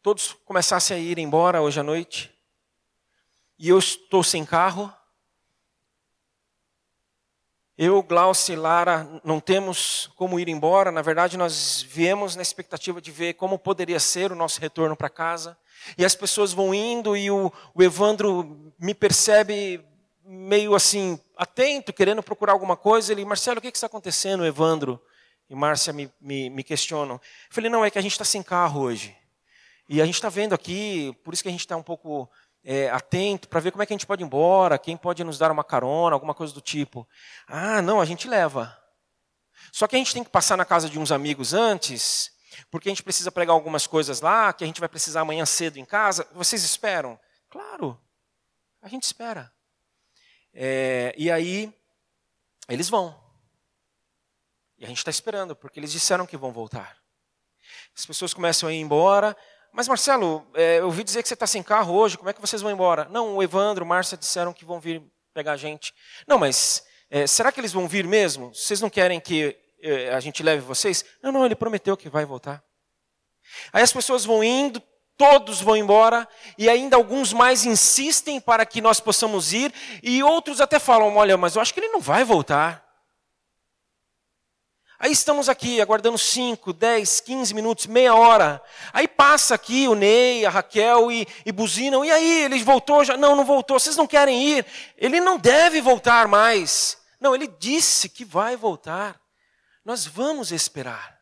todos 0.00 0.32
começassem 0.44 0.96
a 0.96 1.00
ir 1.00 1.18
embora 1.18 1.60
hoje 1.60 1.78
à 1.78 1.82
noite 1.82 2.37
e 3.58 3.68
eu 3.68 3.78
estou 3.78 4.22
sem 4.22 4.44
carro. 4.44 4.92
Eu, 7.76 8.02
Glaucio 8.02 8.52
e 8.52 8.56
Lara 8.56 9.20
não 9.24 9.40
temos 9.40 10.10
como 10.16 10.38
ir 10.38 10.48
embora. 10.48 10.90
Na 10.90 11.02
verdade, 11.02 11.36
nós 11.36 11.82
viemos 11.82 12.36
na 12.36 12.42
expectativa 12.42 13.00
de 13.00 13.10
ver 13.10 13.34
como 13.34 13.58
poderia 13.58 14.00
ser 14.00 14.32
o 14.32 14.36
nosso 14.36 14.60
retorno 14.60 14.96
para 14.96 15.08
casa. 15.08 15.56
E 15.96 16.04
as 16.04 16.14
pessoas 16.14 16.52
vão 16.52 16.74
indo 16.74 17.16
e 17.16 17.30
o, 17.30 17.52
o 17.74 17.82
Evandro 17.82 18.72
me 18.78 18.94
percebe 18.94 19.84
meio 20.24 20.74
assim, 20.74 21.18
atento, 21.36 21.92
querendo 21.92 22.22
procurar 22.22 22.52
alguma 22.52 22.76
coisa. 22.76 23.12
Ele, 23.12 23.24
Marcelo, 23.24 23.58
o 23.58 23.62
que, 23.62 23.68
está 23.68 23.86
acontecendo, 23.86 24.44
Evandro? 24.44 25.00
E 25.48 25.54
Márcia 25.54 25.92
me, 25.92 26.12
me, 26.20 26.50
me 26.50 26.64
questionam. 26.64 27.14
Eu 27.14 27.20
falei, 27.50 27.70
não, 27.70 27.84
é 27.84 27.90
que 27.90 27.98
a 27.98 28.02
gente 28.02 28.12
está 28.12 28.24
sem 28.24 28.42
carro 28.42 28.82
hoje. 28.82 29.16
E 29.88 30.02
a 30.02 30.04
gente 30.04 30.16
está 30.16 30.28
vendo 30.28 30.52
aqui, 30.52 31.16
por 31.24 31.32
isso 31.32 31.42
que 31.42 31.48
a 31.48 31.52
gente 31.52 31.60
está 31.60 31.76
um 31.76 31.82
pouco 31.82 32.28
é, 32.64 32.90
atento 32.90 33.48
para 33.48 33.60
ver 33.60 33.70
como 33.70 33.82
é 33.82 33.86
que 33.86 33.92
a 33.92 33.96
gente 33.96 34.06
pode 34.06 34.22
ir 34.22 34.26
embora, 34.26 34.78
quem 34.78 34.96
pode 34.96 35.22
nos 35.24 35.38
dar 35.38 35.50
uma 35.50 35.64
carona, 35.64 36.14
alguma 36.14 36.34
coisa 36.34 36.52
do 36.52 36.60
tipo. 36.60 37.08
Ah, 37.46 37.80
não, 37.82 38.00
a 38.00 38.04
gente 38.04 38.28
leva. 38.28 38.76
Só 39.72 39.86
que 39.86 39.96
a 39.96 39.98
gente 39.98 40.12
tem 40.12 40.24
que 40.24 40.30
passar 40.30 40.56
na 40.56 40.64
casa 40.64 40.88
de 40.88 40.98
uns 40.98 41.12
amigos 41.12 41.52
antes, 41.54 42.30
porque 42.70 42.88
a 42.88 42.92
gente 42.92 43.02
precisa 43.02 43.30
pregar 43.30 43.54
algumas 43.54 43.86
coisas 43.86 44.20
lá, 44.20 44.52
que 44.52 44.64
a 44.64 44.66
gente 44.66 44.80
vai 44.80 44.88
precisar 44.88 45.20
amanhã 45.20 45.44
cedo 45.44 45.78
em 45.78 45.84
casa. 45.84 46.26
Vocês 46.32 46.64
esperam? 46.64 47.18
Claro, 47.50 48.00
a 48.82 48.88
gente 48.88 49.04
espera. 49.04 49.52
É, 50.52 51.14
e 51.16 51.30
aí, 51.30 51.72
eles 52.68 52.88
vão. 52.88 53.18
E 54.76 54.84
a 54.84 54.88
gente 54.88 54.98
está 54.98 55.10
esperando, 55.10 55.56
porque 55.56 55.80
eles 55.80 55.92
disseram 55.92 56.26
que 56.26 56.36
vão 56.36 56.52
voltar. 56.52 56.96
As 57.96 58.06
pessoas 58.06 58.32
começam 58.32 58.68
a 58.68 58.72
ir 58.72 58.80
embora. 58.80 59.36
Mas, 59.72 59.88
Marcelo, 59.88 60.46
é, 60.54 60.78
eu 60.78 60.86
ouvi 60.86 61.04
dizer 61.04 61.22
que 61.22 61.28
você 61.28 61.34
está 61.34 61.46
sem 61.46 61.62
carro 61.62 61.94
hoje, 61.94 62.16
como 62.16 62.30
é 62.30 62.32
que 62.32 62.40
vocês 62.40 62.62
vão 62.62 62.70
embora? 62.70 63.06
Não, 63.10 63.36
o 63.36 63.42
Evandro, 63.42 63.86
Márcia 63.86 64.16
disseram 64.16 64.52
que 64.52 64.64
vão 64.64 64.80
vir 64.80 65.02
pegar 65.34 65.52
a 65.52 65.56
gente. 65.56 65.94
Não, 66.26 66.38
mas 66.38 66.82
é, 67.10 67.26
será 67.26 67.52
que 67.52 67.60
eles 67.60 67.72
vão 67.72 67.86
vir 67.86 68.06
mesmo? 68.06 68.54
Vocês 68.54 68.80
não 68.80 68.90
querem 68.90 69.20
que 69.20 69.56
é, 69.80 70.14
a 70.14 70.20
gente 70.20 70.42
leve 70.42 70.62
vocês? 70.62 71.04
Não, 71.22 71.30
não, 71.30 71.44
ele 71.44 71.54
prometeu 71.54 71.96
que 71.96 72.08
vai 72.08 72.24
voltar. 72.24 72.62
Aí 73.72 73.82
as 73.82 73.92
pessoas 73.92 74.24
vão 74.24 74.42
indo, 74.42 74.82
todos 75.16 75.60
vão 75.60 75.76
embora, 75.76 76.28
e 76.56 76.68
ainda 76.68 76.96
alguns 76.96 77.32
mais 77.32 77.64
insistem 77.64 78.40
para 78.40 78.66
que 78.66 78.80
nós 78.80 79.00
possamos 79.00 79.52
ir, 79.52 79.72
e 80.02 80.22
outros 80.22 80.60
até 80.60 80.78
falam: 80.78 81.16
olha, 81.16 81.36
mas 81.36 81.56
eu 81.56 81.62
acho 81.62 81.72
que 81.72 81.80
ele 81.80 81.88
não 81.88 82.00
vai 82.00 82.24
voltar. 82.24 82.87
Aí 85.00 85.12
estamos 85.12 85.48
aqui 85.48 85.80
aguardando 85.80 86.18
5, 86.18 86.72
10, 86.72 87.20
15 87.20 87.54
minutos, 87.54 87.86
meia 87.86 88.16
hora. 88.16 88.60
Aí 88.92 89.06
passa 89.06 89.54
aqui 89.54 89.86
o 89.86 89.94
Ney, 89.94 90.44
a 90.44 90.50
Raquel 90.50 91.12
e, 91.12 91.24
e 91.46 91.52
buzinam. 91.52 92.04
E 92.04 92.10
aí, 92.10 92.42
ele 92.42 92.60
voltou 92.64 93.04
já? 93.04 93.16
Não, 93.16 93.36
não 93.36 93.44
voltou. 93.44 93.78
Vocês 93.78 93.96
não 93.96 94.08
querem 94.08 94.42
ir? 94.42 94.66
Ele 94.96 95.20
não 95.20 95.38
deve 95.38 95.80
voltar 95.80 96.26
mais. 96.26 96.98
Não, 97.20 97.32
ele 97.32 97.46
disse 97.46 98.08
que 98.08 98.24
vai 98.24 98.56
voltar. 98.56 99.20
Nós 99.84 100.04
vamos 100.04 100.50
esperar. 100.50 101.16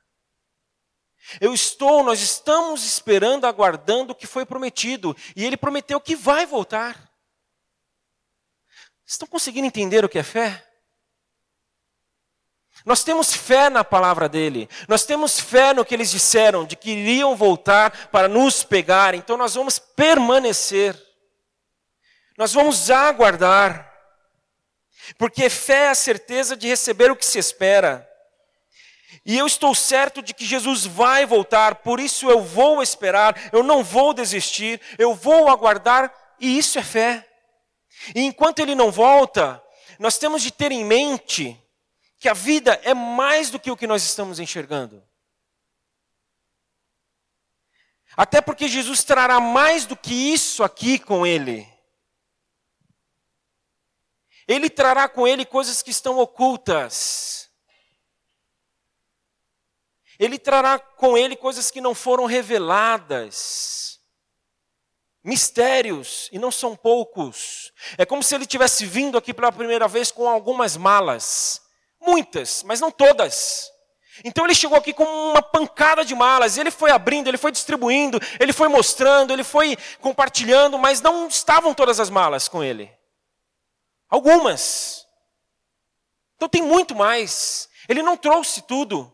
Eu 1.38 1.52
estou, 1.52 2.02
nós 2.02 2.22
estamos 2.22 2.82
esperando, 2.82 3.46
aguardando 3.46 4.12
o 4.12 4.16
que 4.16 4.26
foi 4.26 4.46
prometido. 4.46 5.14
E 5.36 5.44
ele 5.44 5.56
prometeu 5.56 6.00
que 6.00 6.16
vai 6.16 6.46
voltar. 6.46 7.12
Estão 9.04 9.28
conseguindo 9.28 9.66
entender 9.66 10.02
o 10.02 10.08
que 10.08 10.18
é 10.18 10.22
fé? 10.22 10.65
Nós 12.86 13.02
temos 13.02 13.34
fé 13.34 13.68
na 13.68 13.82
palavra 13.82 14.28
dele. 14.28 14.68
Nós 14.86 15.04
temos 15.04 15.40
fé 15.40 15.74
no 15.74 15.84
que 15.84 15.92
eles 15.92 16.08
disseram, 16.08 16.64
de 16.64 16.76
que 16.76 16.92
iriam 16.92 17.34
voltar 17.34 18.08
para 18.12 18.28
nos 18.28 18.62
pegar. 18.62 19.12
Então 19.12 19.36
nós 19.36 19.56
vamos 19.56 19.76
permanecer. 19.76 20.96
Nós 22.38 22.52
vamos 22.52 22.88
aguardar. 22.88 23.92
Porque 25.18 25.50
fé 25.50 25.86
é 25.86 25.88
a 25.88 25.94
certeza 25.96 26.56
de 26.56 26.68
receber 26.68 27.10
o 27.10 27.16
que 27.16 27.26
se 27.26 27.40
espera. 27.40 28.08
E 29.24 29.36
eu 29.36 29.48
estou 29.48 29.74
certo 29.74 30.22
de 30.22 30.32
que 30.32 30.44
Jesus 30.44 30.86
vai 30.86 31.26
voltar, 31.26 31.76
por 31.76 31.98
isso 31.98 32.30
eu 32.30 32.40
vou 32.40 32.80
esperar, 32.80 33.50
eu 33.52 33.64
não 33.64 33.82
vou 33.82 34.14
desistir, 34.14 34.80
eu 34.96 35.14
vou 35.14 35.48
aguardar, 35.48 36.12
e 36.38 36.56
isso 36.56 36.78
é 36.78 36.82
fé. 36.82 37.26
E 38.14 38.22
enquanto 38.22 38.60
ele 38.60 38.76
não 38.76 38.92
volta, 38.92 39.60
nós 39.98 40.16
temos 40.16 40.42
de 40.42 40.52
ter 40.52 40.70
em 40.70 40.84
mente 40.84 41.60
que 42.26 42.30
a 42.30 42.34
vida 42.34 42.80
é 42.82 42.92
mais 42.92 43.50
do 43.50 43.60
que 43.60 43.70
o 43.70 43.76
que 43.76 43.86
nós 43.86 44.02
estamos 44.02 44.40
enxergando. 44.40 45.00
Até 48.16 48.40
porque 48.40 48.66
Jesus 48.66 49.04
trará 49.04 49.38
mais 49.38 49.86
do 49.86 49.96
que 49.96 50.12
isso 50.12 50.64
aqui 50.64 50.98
com 50.98 51.24
ele. 51.24 51.72
Ele 54.48 54.68
trará 54.68 55.08
com 55.08 55.24
ele 55.24 55.44
coisas 55.44 55.82
que 55.82 55.92
estão 55.92 56.18
ocultas. 56.18 57.48
Ele 60.18 60.36
trará 60.36 60.80
com 60.80 61.16
ele 61.16 61.36
coisas 61.36 61.70
que 61.70 61.80
não 61.80 61.94
foram 61.94 62.24
reveladas. 62.24 64.00
Mistérios, 65.22 66.28
e 66.32 66.40
não 66.40 66.50
são 66.50 66.74
poucos. 66.74 67.72
É 67.96 68.04
como 68.04 68.20
se 68.20 68.34
ele 68.34 68.46
tivesse 68.46 68.84
vindo 68.84 69.16
aqui 69.16 69.32
pela 69.32 69.52
primeira 69.52 69.86
vez 69.86 70.10
com 70.10 70.28
algumas 70.28 70.76
malas. 70.76 71.64
Muitas, 72.06 72.62
mas 72.62 72.80
não 72.80 72.90
todas. 72.90 73.70
Então 74.24 74.44
ele 74.44 74.54
chegou 74.54 74.78
aqui 74.78 74.92
com 74.92 75.04
uma 75.04 75.42
pancada 75.42 76.04
de 76.04 76.14
malas, 76.14 76.56
ele 76.56 76.70
foi 76.70 76.90
abrindo, 76.90 77.28
ele 77.28 77.36
foi 77.36 77.52
distribuindo, 77.52 78.18
ele 78.40 78.52
foi 78.52 78.68
mostrando, 78.68 79.32
ele 79.32 79.44
foi 79.44 79.76
compartilhando, 80.00 80.78
mas 80.78 81.00
não 81.00 81.28
estavam 81.28 81.74
todas 81.74 82.00
as 82.00 82.08
malas 82.08 82.48
com 82.48 82.62
ele. 82.62 82.90
Algumas. 84.08 85.06
Então 86.36 86.48
tem 86.48 86.62
muito 86.62 86.94
mais. 86.94 87.68
Ele 87.88 88.02
não 88.02 88.16
trouxe 88.16 88.62
tudo. 88.62 89.12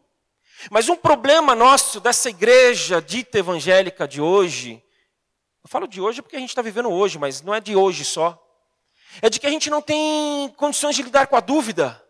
Mas 0.71 0.89
um 0.89 0.97
problema 0.97 1.55
nosso 1.55 1.99
dessa 1.99 2.31
igreja 2.31 3.01
dita 3.03 3.39
evangélica 3.39 4.07
de 4.07 4.21
hoje, 4.21 4.83
eu 5.65 5.69
falo 5.69 5.89
de 5.89 6.01
hoje 6.01 6.23
porque 6.23 6.37
a 6.37 6.41
gente 6.41 6.51
está 6.51 6.63
vivendo 6.63 6.91
hoje, 6.91 7.19
mas 7.19 7.41
não 7.43 7.55
é 7.55 7.61
de 7.61 7.75
hoje 7.75 8.05
só, 8.05 8.41
é 9.21 9.29
de 9.29 9.41
que 9.41 9.47
a 9.47 9.51
gente 9.51 9.69
não 9.69 9.83
tem 9.83 10.49
condições 10.57 10.95
de 10.95 11.03
lidar 11.03 11.27
com 11.27 11.37
a 11.37 11.41
dúvida. 11.41 12.02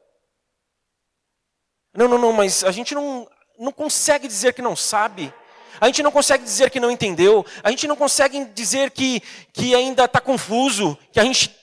Não, 1.95 2.09
não, 2.09 2.19
não, 2.19 2.33
mas 2.33 2.65
a 2.65 2.71
gente 2.71 2.95
não, 2.95 3.29
não 3.59 3.73
consegue 3.73 4.27
dizer 4.27 4.55
que 4.55 4.63
não 4.63 4.75
sabe. 4.75 5.33
A 5.81 5.87
gente 5.87 6.03
não 6.03 6.13
consegue 6.13 6.45
dizer 6.45 6.71
que 6.71 6.81
não 6.81 6.91
entendeu. 6.91 7.45
A 7.63 7.71
gente 7.71 7.87
não 7.87 7.97
consegue 7.97 8.45
dizer 8.47 8.91
que, 8.91 9.21
que 9.53 9.75
ainda 9.75 10.05
está 10.05 10.21
confuso. 10.21 10.97
Que 11.13 11.21
a 11.21 11.25
gente. 11.25 11.55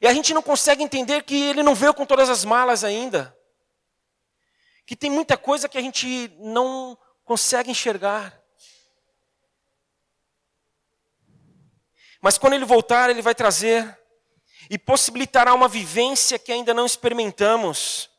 E 0.00 0.06
a 0.06 0.12
gente 0.12 0.34
não 0.34 0.42
consegue 0.42 0.82
entender 0.82 1.22
que 1.22 1.34
ele 1.34 1.62
não 1.62 1.74
veio 1.74 1.94
com 1.94 2.04
todas 2.06 2.28
as 2.28 2.44
malas 2.44 2.84
ainda. 2.84 3.36
Que 4.86 4.96
tem 4.96 5.10
muita 5.10 5.36
coisa 5.36 5.68
que 5.68 5.78
a 5.78 5.80
gente 5.80 6.32
não 6.38 6.98
consegue 7.24 7.70
enxergar. 7.70 8.38
Mas 12.20 12.36
quando 12.36 12.52
ele 12.52 12.64
voltar, 12.64 13.08
ele 13.08 13.22
vai 13.22 13.34
trazer 13.34 13.98
e 14.68 14.76
possibilitará 14.76 15.54
uma 15.54 15.68
vivência 15.68 16.38
que 16.38 16.52
ainda 16.52 16.74
não 16.74 16.84
experimentamos. 16.84 18.09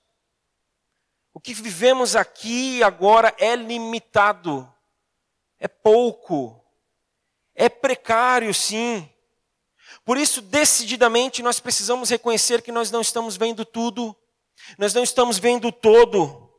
O 1.34 1.40
que 1.40 1.54
vivemos 1.54 2.16
aqui 2.16 2.84
agora 2.84 3.34
é 3.38 3.56
limitado, 3.56 4.72
é 5.60 5.68
pouco, 5.68 6.62
é 7.56 7.70
precário, 7.70 8.54
sim. 8.54 9.10
Por 10.04 10.18
isso, 10.18 10.42
decididamente, 10.42 11.42
nós 11.42 11.60
precisamos 11.60 12.10
reconhecer 12.10 12.62
que 12.62 12.72
nós 12.72 12.92
não 12.92 13.02
estamos 13.02 13.38
vendo 13.38 13.64
tudo, 13.64 14.16
nós 14.78 14.94
não 14.94 15.04
estamos 15.04 15.38
vendo 15.38 15.72
todo, 15.72 16.50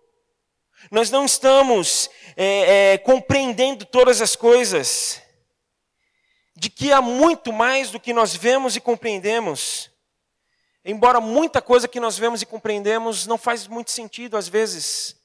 nós 0.91 1.11
não 1.11 1.27
estamos 1.27 2.09
é, 2.37 2.95
é, 2.95 2.99
compreendendo 2.99 3.85
todas 3.85 4.23
as 4.23 4.35
coisas, 4.35 5.21
de 6.57 6.71
que 6.71 6.93
há 6.93 7.03
muito 7.03 7.53
mais 7.53 7.91
do 7.91 8.01
que 8.01 8.13
nós 8.13 8.35
vemos 8.35 8.75
e 8.75 8.81
compreendemos. 8.81 9.92
Embora 10.85 11.21
muita 11.21 11.63
coisa 11.63 11.87
que 11.87 12.01
nós 12.01 12.19
vemos 12.19 12.43
e 12.43 12.47
compreendemos 12.47 13.27
não 13.27 13.39
faz 13.39 13.67
muito 13.69 13.91
sentido 13.91 14.37
às 14.37 14.49
vezes. 14.49 15.17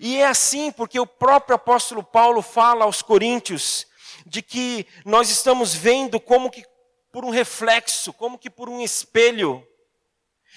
E 0.00 0.16
é 0.16 0.26
assim 0.26 0.72
porque 0.72 0.98
o 0.98 1.06
próprio 1.06 1.56
apóstolo 1.56 2.02
Paulo 2.02 2.42
fala 2.42 2.84
aos 2.84 3.02
coríntios 3.02 3.86
de 4.24 4.42
que 4.42 4.86
nós 5.04 5.30
estamos 5.30 5.74
vendo 5.74 6.18
como 6.18 6.50
que 6.50 6.64
por 7.12 7.24
um 7.24 7.30
reflexo, 7.30 8.12
como 8.12 8.38
que 8.38 8.50
por 8.50 8.68
um 8.68 8.80
espelho. 8.80 9.66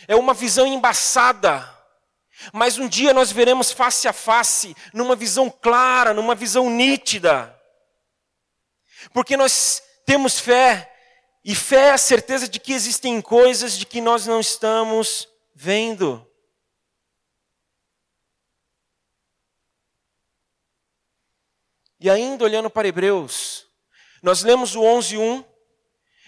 É 0.08 0.16
uma 0.16 0.34
visão 0.34 0.66
embaçada. 0.66 1.78
Mas 2.54 2.78
um 2.78 2.88
dia 2.88 3.14
nós 3.14 3.32
veremos 3.32 3.72
face 3.72 4.08
a 4.08 4.14
face, 4.14 4.76
numa 4.94 5.16
visão 5.16 5.50
clara, 5.50 6.14
numa 6.14 6.34
visão 6.34 6.70
nítida. 6.70 7.54
Porque 9.14 9.36
nós 9.36 9.84
temos 10.06 10.40
fé, 10.40 10.90
e 11.44 11.56
fé 11.56 11.88
é 11.88 11.92
a 11.92 11.98
certeza 11.98 12.48
de 12.48 12.60
que 12.60 12.74
existem 12.74 13.22
coisas 13.22 13.78
de 13.78 13.86
que 13.86 14.02
nós 14.02 14.26
não 14.28 14.40
estamos 14.40 15.28
vendo. 15.56 16.26
E 22.00 22.10
ainda 22.10 22.44
olhando 22.44 22.70
para 22.70 22.88
Hebreus, 22.88 23.68
nós 24.22 24.42
lemos 24.44 24.76
o 24.76 24.82
11:1. 24.82 25.46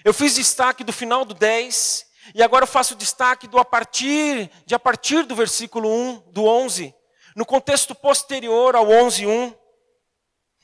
Eu 0.03 0.13
fiz 0.13 0.35
destaque 0.35 0.83
do 0.83 0.91
final 0.91 1.23
do 1.23 1.33
10 1.33 2.05
e 2.33 2.41
agora 2.41 2.63
eu 2.63 2.67
faço 2.67 2.95
destaque 2.95 3.47
do 3.47 3.59
a 3.59 3.65
partir 3.65 4.49
de 4.65 4.75
a 4.75 4.79
partir 4.79 5.23
do 5.23 5.35
versículo 5.35 5.89
1 5.89 6.31
do 6.31 6.45
11, 6.45 6.93
no 7.35 7.45
contexto 7.45 7.93
posterior 7.93 8.75
ao 8.75 8.87
11:1, 8.87 9.55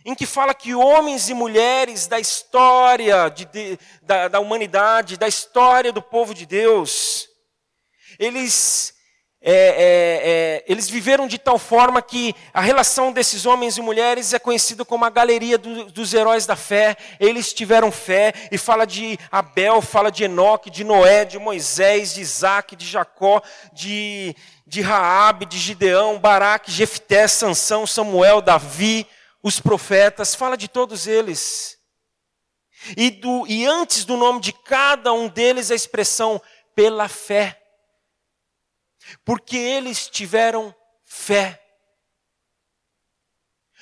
em 0.07 0.15
que 0.15 0.25
fala 0.25 0.53
que 0.53 0.73
homens 0.73 1.27
e 1.27 1.33
mulheres 1.33 2.07
da 2.07 2.17
história 2.17 3.29
de, 3.29 3.43
de, 3.43 3.77
da, 4.01 4.29
da 4.29 4.39
humanidade, 4.39 5.17
da 5.17 5.27
história 5.27 5.91
do 5.91 6.01
povo 6.01 6.33
de 6.33 6.45
Deus, 6.45 7.27
eles 8.17 8.95
é, 9.41 9.51
é, 9.51 10.21
é, 10.23 10.63
eles 10.65 10.89
viveram 10.89 11.27
de 11.27 11.37
tal 11.37 11.59
forma 11.59 12.01
que 12.01 12.33
a 12.53 12.61
relação 12.61 13.11
desses 13.11 13.45
homens 13.45 13.77
e 13.77 13.81
mulheres 13.81 14.33
é 14.33 14.39
conhecida 14.39 14.85
como 14.85 15.03
a 15.03 15.09
galeria 15.09 15.57
do, 15.57 15.91
dos 15.91 16.13
heróis 16.13 16.45
da 16.45 16.55
fé. 16.55 16.95
Eles 17.19 17.51
tiveram 17.51 17.91
fé 17.91 18.33
e 18.49 18.57
fala 18.57 18.87
de 18.87 19.19
Abel, 19.29 19.81
fala 19.81 20.09
de 20.09 20.23
Enoque, 20.23 20.69
de 20.69 20.85
Noé, 20.85 21.25
de 21.25 21.37
Moisés, 21.37 22.13
de 22.13 22.21
Isaac, 22.21 22.77
de 22.77 22.85
Jacó, 22.85 23.41
de, 23.73 24.33
de 24.65 24.79
Raabe, 24.79 25.45
de 25.45 25.57
Gideão, 25.57 26.17
Baraque, 26.17 26.71
Jefté, 26.71 27.27
Sansão, 27.27 27.85
Samuel, 27.85 28.41
Davi, 28.41 29.05
os 29.47 29.59
profetas. 29.59 30.35
Fala 30.35 30.57
de 30.57 30.67
todos 30.67 31.07
eles. 31.07 31.79
E, 32.95 33.09
do, 33.09 33.47
e 33.47 33.65
antes 33.65 34.05
do 34.05 34.15
nome 34.15 34.39
de 34.39 34.53
cada 34.53 35.11
um 35.13 35.27
deles 35.27 35.71
a 35.71 35.75
expressão 35.75 36.41
pela 36.75 37.07
fé 37.07 37.63
porque 39.23 39.57
eles 39.57 40.07
tiveram 40.09 40.75
fé. 41.05 41.63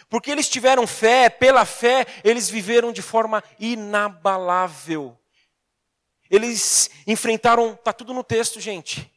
Porque 0.10 0.30
eles 0.30 0.47
tiveram 0.47 0.86
fé, 0.86 1.30
pela 1.30 1.65
fé, 1.65 2.06
eles 2.23 2.49
viveram 2.49 2.91
de 2.91 3.01
forma 3.01 3.43
inabalável. 3.60 5.17
Eles 6.30 6.89
enfrentaram, 7.08 7.73
está 7.73 7.91
tudo 7.91 8.13
no 8.13 8.23
texto, 8.23 8.60
gente. 8.60 9.12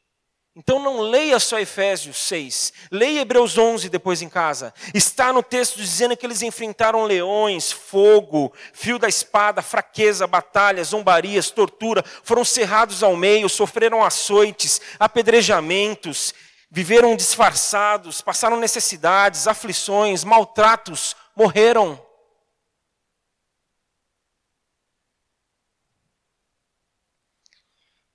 Então 0.58 0.80
não 0.80 0.98
leia 0.98 1.38
só 1.38 1.60
Efésios 1.60 2.16
6, 2.16 2.72
leia 2.90 3.20
Hebreus 3.20 3.56
11 3.56 3.88
depois 3.88 4.22
em 4.22 4.28
casa. 4.28 4.74
Está 4.92 5.32
no 5.32 5.40
texto 5.40 5.76
dizendo 5.76 6.16
que 6.16 6.26
eles 6.26 6.42
enfrentaram 6.42 7.04
leões, 7.04 7.70
fogo, 7.70 8.52
fio 8.72 8.98
da 8.98 9.06
espada, 9.06 9.62
fraqueza, 9.62 10.26
batalhas, 10.26 10.88
zombarias, 10.88 11.52
tortura, 11.52 12.04
foram 12.24 12.44
cerrados 12.44 13.04
ao 13.04 13.14
meio, 13.14 13.48
sofreram 13.48 14.02
açoites, 14.02 14.80
apedrejamentos, 14.98 16.34
viveram 16.68 17.14
disfarçados, 17.14 18.20
passaram 18.20 18.58
necessidades, 18.58 19.46
aflições, 19.46 20.24
maltratos, 20.24 21.14
morreram. 21.36 22.04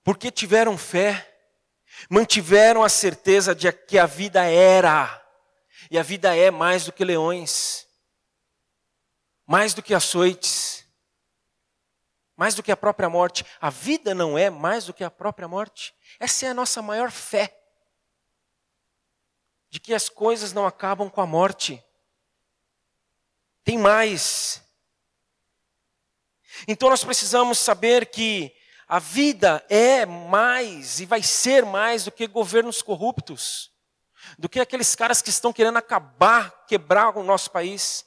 Porque 0.04 0.30
tiveram 0.30 0.78
fé 0.78 1.30
mantiveram 2.10 2.84
a 2.84 2.90
certeza 2.90 3.54
de 3.56 3.72
que 3.72 3.98
a 3.98 4.06
vida 4.06 4.44
era, 4.44 5.22
e 5.90 5.98
a 5.98 6.04
vida 6.04 6.36
é 6.36 6.50
mais 6.50 6.86
do 6.86 6.92
que 6.92 7.04
leões, 7.04 7.88
mais 9.46 9.74
do 9.74 9.82
que 9.82 9.94
açoites, 9.94 10.86
mais 12.36 12.56
do 12.56 12.64
que 12.64 12.72
a 12.72 12.78
própria 12.78 13.10
morte. 13.10 13.46
A 13.62 13.70
vida 13.70 14.14
não 14.16 14.38
é 14.38 14.50
mais 14.50 14.86
do 14.86 14.94
que 14.94 15.04
a 15.04 15.12
própria 15.12 15.48
morte. 15.48 15.94
Essa 16.20 16.48
é 16.48 16.50
a 16.50 16.54
nossa 16.54 16.82
maior 16.82 17.12
fé. 17.12 17.58
De 19.70 19.80
que 19.80 19.94
as 19.94 20.10
coisas 20.10 20.54
não 20.54 20.66
acabam 20.66 21.10
com 21.10 21.22
a 21.22 21.26
morte. 21.26 21.84
Tem 23.64 23.78
mais. 23.78 24.62
Então 26.68 26.90
nós 26.90 27.04
precisamos 27.04 27.60
saber 27.60 28.08
que 28.08 28.56
a 28.94 29.00
vida 29.00 29.66
é 29.70 30.06
mais 30.06 31.00
e 31.00 31.06
vai 31.08 31.24
ser 31.24 31.66
mais 31.66 32.06
do 32.06 32.12
que 32.12 32.28
governos 32.28 32.80
corruptos, 32.84 33.72
do 34.38 34.48
que 34.48 34.60
aqueles 34.60 34.94
caras 34.94 35.20
que 35.20 35.32
estão 35.32 35.52
querendo 35.52 35.78
acabar, 35.78 36.68
quebrar 36.68 37.18
o 37.18 37.24
nosso 37.24 37.50
país. 37.50 38.06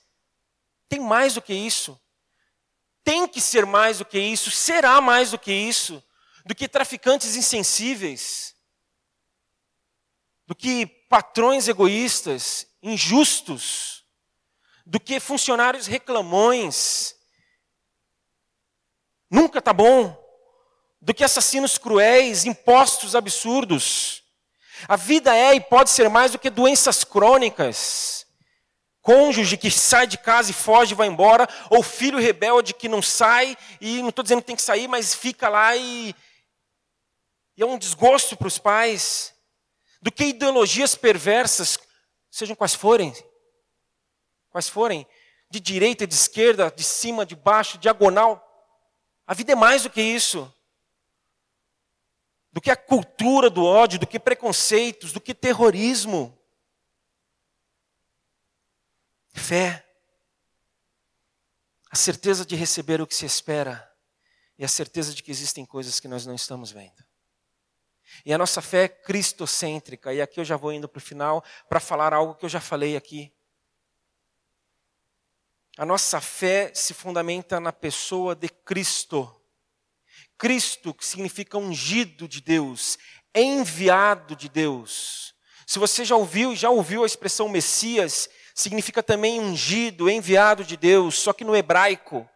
Tem 0.88 1.00
mais 1.00 1.34
do 1.34 1.42
que 1.42 1.52
isso. 1.52 2.00
Tem 3.02 3.26
que 3.26 3.40
ser 3.40 3.66
mais 3.66 3.98
do 3.98 4.04
que 4.04 4.16
isso, 4.16 4.48
será 4.52 5.00
mais 5.00 5.32
do 5.32 5.40
que 5.40 5.52
isso, 5.52 6.00
do 6.44 6.54
que 6.54 6.68
traficantes 6.68 7.34
insensíveis, 7.34 8.54
do 10.46 10.54
que 10.54 10.86
patrões 10.86 11.66
egoístas, 11.66 12.64
injustos, 12.80 14.04
do 14.86 15.00
que 15.00 15.18
funcionários 15.18 15.88
reclamões. 15.88 17.16
Nunca 19.28 19.58
está 19.58 19.72
bom 19.72 20.24
do 21.06 21.14
que 21.14 21.22
assassinos 21.22 21.78
cruéis, 21.78 22.44
impostos 22.44 23.14
absurdos. 23.14 24.24
A 24.88 24.96
vida 24.96 25.36
é 25.36 25.54
e 25.54 25.60
pode 25.60 25.88
ser 25.88 26.10
mais 26.10 26.32
do 26.32 26.38
que 26.38 26.50
doenças 26.50 27.04
crônicas. 27.04 28.26
Cônjuge 29.02 29.56
que 29.56 29.70
sai 29.70 30.08
de 30.08 30.18
casa 30.18 30.50
e 30.50 30.52
foge 30.52 30.94
e 30.94 30.96
vai 30.96 31.06
embora, 31.06 31.48
ou 31.70 31.80
filho 31.80 32.18
rebelde 32.18 32.74
que 32.74 32.88
não 32.88 33.00
sai, 33.00 33.56
e 33.80 34.02
não 34.02 34.08
estou 34.08 34.24
dizendo 34.24 34.40
que 34.40 34.48
tem 34.48 34.56
que 34.56 34.62
sair, 34.62 34.88
mas 34.88 35.14
fica 35.14 35.48
lá 35.48 35.76
e, 35.76 36.12
e 37.56 37.62
é 37.62 37.66
um 37.66 37.78
desgosto 37.78 38.36
para 38.36 38.48
os 38.48 38.58
pais. 38.58 39.32
Do 40.02 40.10
que 40.10 40.24
ideologias 40.24 40.96
perversas, 40.96 41.78
sejam 42.32 42.56
quais 42.56 42.74
forem, 42.74 43.14
quais 44.50 44.68
forem, 44.68 45.06
de 45.48 45.60
direita, 45.60 46.04
de 46.04 46.14
esquerda, 46.14 46.68
de 46.74 46.82
cima, 46.82 47.24
de 47.24 47.36
baixo, 47.36 47.78
diagonal. 47.78 48.42
A 49.24 49.34
vida 49.34 49.52
é 49.52 49.54
mais 49.54 49.84
do 49.84 49.90
que 49.90 50.02
isso 50.02 50.52
do 52.56 52.60
que 52.62 52.70
a 52.70 52.76
cultura 52.76 53.50
do 53.50 53.66
ódio, 53.66 53.98
do 53.98 54.06
que 54.06 54.18
preconceitos, 54.18 55.12
do 55.12 55.20
que 55.20 55.34
terrorismo. 55.34 56.34
Fé. 59.34 59.86
A 61.90 61.96
certeza 61.96 62.46
de 62.46 62.56
receber 62.56 62.98
o 62.98 63.06
que 63.06 63.14
se 63.14 63.26
espera 63.26 63.94
e 64.56 64.64
a 64.64 64.68
certeza 64.68 65.12
de 65.12 65.22
que 65.22 65.30
existem 65.30 65.66
coisas 65.66 66.00
que 66.00 66.08
nós 66.08 66.24
não 66.24 66.34
estamos 66.34 66.70
vendo. 66.70 67.04
E 68.24 68.32
a 68.32 68.38
nossa 68.38 68.62
fé 68.62 68.84
é 68.84 68.88
cristocêntrica, 68.88 70.14
e 70.14 70.22
aqui 70.22 70.40
eu 70.40 70.44
já 70.44 70.56
vou 70.56 70.72
indo 70.72 70.88
para 70.88 70.96
o 70.96 71.02
final 71.02 71.44
para 71.68 71.78
falar 71.78 72.14
algo 72.14 72.36
que 72.36 72.46
eu 72.46 72.48
já 72.48 72.62
falei 72.62 72.96
aqui. 72.96 73.30
A 75.76 75.84
nossa 75.84 76.22
fé 76.22 76.72
se 76.74 76.94
fundamenta 76.94 77.60
na 77.60 77.70
pessoa 77.70 78.34
de 78.34 78.48
Cristo. 78.48 79.30
Cristo, 80.38 80.92
que 80.92 81.04
significa 81.04 81.58
ungido 81.58 82.28
de 82.28 82.40
Deus, 82.40 82.98
enviado 83.34 84.36
de 84.36 84.48
Deus. 84.48 85.34
Se 85.66 85.78
você 85.78 86.04
já 86.04 86.16
ouviu, 86.16 86.54
já 86.54 86.70
ouviu 86.70 87.02
a 87.02 87.06
expressão 87.06 87.48
Messias, 87.48 88.28
significa 88.54 89.02
também 89.02 89.40
ungido, 89.40 90.08
enviado 90.08 90.64
de 90.64 90.76
Deus, 90.76 91.18
só 91.18 91.32
que 91.32 91.44
no 91.44 91.56
hebraico 91.56 92.28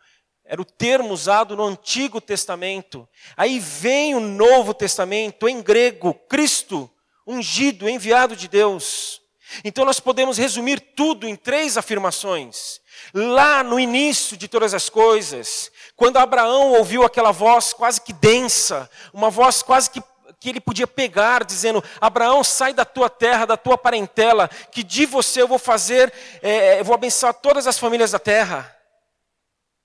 era 0.44 0.60
o 0.60 0.64
termo 0.64 1.14
usado 1.14 1.56
no 1.56 1.64
Antigo 1.64 2.20
Testamento. 2.20 3.08
Aí 3.36 3.60
vem 3.60 4.16
o 4.16 4.20
Novo 4.20 4.74
Testamento 4.74 5.48
em 5.48 5.62
grego, 5.62 6.12
Cristo, 6.28 6.90
ungido, 7.24 7.88
enviado 7.88 8.34
de 8.34 8.48
Deus. 8.48 9.20
Então 9.64 9.84
nós 9.84 10.00
podemos 10.00 10.38
resumir 10.38 10.80
tudo 10.96 11.28
em 11.28 11.36
três 11.36 11.76
afirmações. 11.76 12.80
Lá 13.14 13.62
no 13.62 13.78
início 13.78 14.36
de 14.36 14.48
todas 14.48 14.74
as 14.74 14.88
coisas, 14.88 15.70
quando 16.00 16.16
Abraão 16.16 16.72
ouviu 16.72 17.04
aquela 17.04 17.30
voz 17.30 17.74
quase 17.74 18.00
que 18.00 18.14
densa, 18.14 18.90
uma 19.12 19.28
voz 19.28 19.62
quase 19.62 19.90
que, 19.90 20.02
que 20.40 20.48
ele 20.48 20.58
podia 20.58 20.86
pegar, 20.86 21.44
dizendo: 21.44 21.84
Abraão, 22.00 22.42
sai 22.42 22.72
da 22.72 22.86
tua 22.86 23.10
terra, 23.10 23.44
da 23.44 23.54
tua 23.54 23.76
parentela, 23.76 24.48
que 24.48 24.82
de 24.82 25.04
você 25.04 25.42
eu 25.42 25.46
vou 25.46 25.58
fazer, 25.58 26.10
é, 26.40 26.80
eu 26.80 26.84
vou 26.86 26.94
abençoar 26.94 27.34
todas 27.34 27.66
as 27.66 27.78
famílias 27.78 28.12
da 28.12 28.18
terra. 28.18 28.74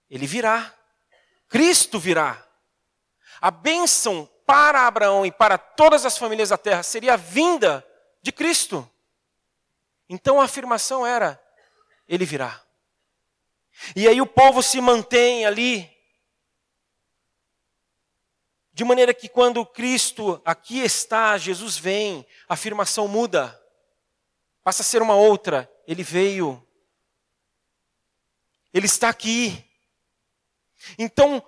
Ele 0.10 0.26
virá, 0.26 0.74
Cristo 1.50 2.00
virá. 2.00 2.42
A 3.42 3.52
bênção 3.52 4.30
para 4.46 4.88
Abraão 4.88 5.26
e 5.26 5.34
para 5.34 5.58
todas 5.58 6.06
as 6.06 6.18
famílias 6.18 6.48
da 6.48 6.58
terra 6.58 6.82
seria 6.82 7.16
a 7.16 7.18
vinda 7.18 7.86
de 8.22 8.32
Cristo. 8.32 8.90
Então 10.08 10.40
a 10.40 10.46
afirmação 10.46 11.06
era: 11.06 11.38
Ele 12.08 12.24
virá. 12.24 12.62
E 13.94 14.08
aí 14.08 14.22
o 14.22 14.26
povo 14.26 14.64
se 14.64 14.80
mantém 14.80 15.46
ali, 15.46 15.94
de 18.76 18.84
maneira 18.84 19.14
que 19.14 19.30
quando 19.30 19.66
Cristo 19.66 20.42
aqui 20.44 20.82
está, 20.82 21.38
Jesus 21.38 21.78
vem, 21.78 22.28
a 22.46 22.56
afirmação 22.56 23.08
muda, 23.08 23.58
passa 24.66 24.82
a 24.82 24.86
ser 24.86 25.02
uma 25.02 25.16
outra. 25.16 25.72
Ele 25.88 26.04
veio, 26.04 26.62
Ele 28.74 28.86
está 28.86 29.08
aqui. 29.08 29.64
Então, 31.00 31.42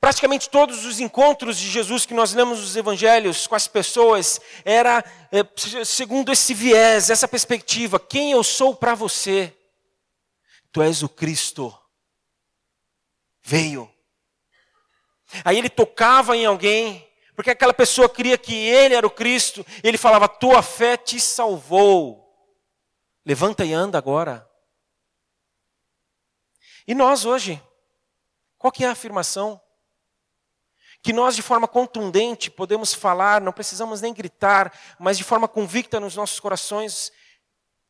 praticamente 0.00 0.48
todos 0.48 0.86
os 0.86 0.98
encontros 0.98 1.58
de 1.58 1.68
Jesus 1.68 2.06
que 2.06 2.14
nós 2.14 2.32
lemos 2.32 2.58
nos 2.58 2.74
evangelhos 2.74 3.46
com 3.46 3.54
as 3.54 3.68
pessoas 3.68 4.40
era 4.64 5.04
é, 5.30 5.84
segundo 5.84 6.32
esse 6.32 6.54
viés, 6.54 7.10
essa 7.10 7.28
perspectiva, 7.28 8.00
quem 8.00 8.32
eu 8.32 8.42
sou 8.42 8.74
para 8.74 8.94
você? 8.94 9.54
Tu 10.72 10.80
és 10.80 11.02
o 11.02 11.08
Cristo. 11.10 11.78
Veio. 13.42 13.93
Aí 15.44 15.56
ele 15.56 15.70
tocava 15.70 16.36
em 16.36 16.44
alguém, 16.44 17.08
porque 17.34 17.50
aquela 17.50 17.72
pessoa 17.72 18.08
queria 18.08 18.36
que 18.36 18.54
ele 18.54 18.94
era 18.94 19.06
o 19.06 19.10
Cristo, 19.10 19.64
ele 19.82 19.96
falava: 19.96 20.28
Tua 20.28 20.62
fé 20.62 20.96
te 20.96 21.18
salvou. 21.18 22.22
Levanta 23.24 23.64
e 23.64 23.72
anda 23.72 23.96
agora. 23.96 24.48
E 26.86 26.94
nós 26.94 27.24
hoje, 27.24 27.62
qual 28.58 28.70
que 28.70 28.84
é 28.84 28.88
a 28.88 28.92
afirmação? 28.92 29.60
Que 31.02 31.12
nós, 31.12 31.34
de 31.34 31.42
forma 31.42 31.66
contundente, 31.66 32.50
podemos 32.50 32.92
falar, 32.94 33.40
não 33.40 33.52
precisamos 33.52 34.00
nem 34.00 34.12
gritar, 34.12 34.72
mas 34.98 35.16
de 35.16 35.24
forma 35.24 35.48
convicta 35.48 35.98
nos 35.98 36.16
nossos 36.16 36.38
corações, 36.40 37.10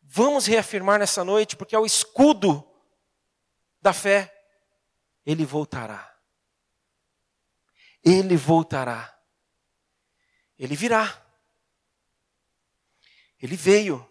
vamos 0.02 0.46
reafirmar 0.46 0.98
nessa 0.98 1.24
noite, 1.24 1.56
porque 1.56 1.74
é 1.74 1.78
o 1.78 1.86
escudo 1.86 2.64
da 3.80 3.92
fé. 3.92 4.32
Ele 5.26 5.44
voltará. 5.44 6.13
Ele 8.04 8.36
voltará. 8.36 9.18
Ele 10.58 10.76
virá. 10.76 11.22
Ele 13.40 13.56
veio. 13.56 14.08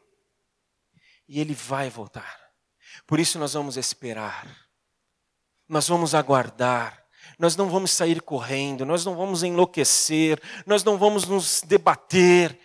E 1.28 1.40
ele 1.40 1.54
vai 1.54 1.90
voltar. 1.90 2.42
Por 3.06 3.20
isso 3.20 3.38
nós 3.38 3.54
vamos 3.54 3.78
esperar. 3.78 4.68
Nós 5.68 5.88
vamos 5.88 6.16
aguardar. 6.16 7.04
Nós 7.40 7.56
não 7.56 7.70
vamos 7.70 7.92
sair 7.92 8.22
correndo, 8.22 8.86
nós 8.86 9.06
não 9.06 9.16
vamos 9.16 9.44
enlouquecer, 9.44 10.42
nós 10.66 10.84
não 10.84 10.98
vamos 10.98 11.26
nos 11.26 11.62
debater. 11.62 12.60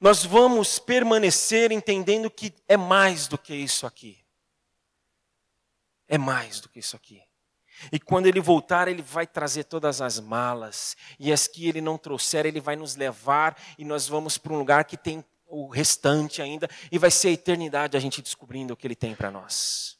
Nós 0.00 0.24
vamos 0.24 0.78
permanecer 0.78 1.72
entendendo 1.72 2.30
que 2.30 2.54
é 2.66 2.76
mais 2.76 3.26
do 3.26 3.36
que 3.38 3.54
isso 3.54 3.86
aqui. 3.86 4.24
É 6.08 6.18
mais 6.18 6.60
do 6.60 6.68
que 6.68 6.78
isso 6.78 6.96
aqui. 6.96 7.22
E 7.92 7.98
quando 7.98 8.26
ele 8.26 8.40
voltar, 8.40 8.88
ele 8.88 9.02
vai 9.02 9.26
trazer 9.26 9.64
todas 9.64 10.00
as 10.00 10.20
malas. 10.20 10.96
E 11.18 11.32
as 11.32 11.46
que 11.46 11.68
ele 11.68 11.80
não 11.80 11.96
trouxer, 11.96 12.46
ele 12.46 12.60
vai 12.60 12.76
nos 12.76 12.96
levar 12.96 13.56
e 13.78 13.84
nós 13.84 14.06
vamos 14.06 14.36
para 14.36 14.52
um 14.52 14.58
lugar 14.58 14.84
que 14.84 14.96
tem 14.96 15.24
o 15.46 15.68
restante 15.68 16.42
ainda. 16.42 16.68
E 16.90 16.98
vai 16.98 17.10
ser 17.10 17.28
a 17.28 17.32
eternidade 17.32 17.96
a 17.96 18.00
gente 18.00 18.22
descobrindo 18.22 18.74
o 18.74 18.76
que 18.76 18.86
ele 18.86 18.96
tem 18.96 19.14
para 19.14 19.30
nós. 19.30 19.98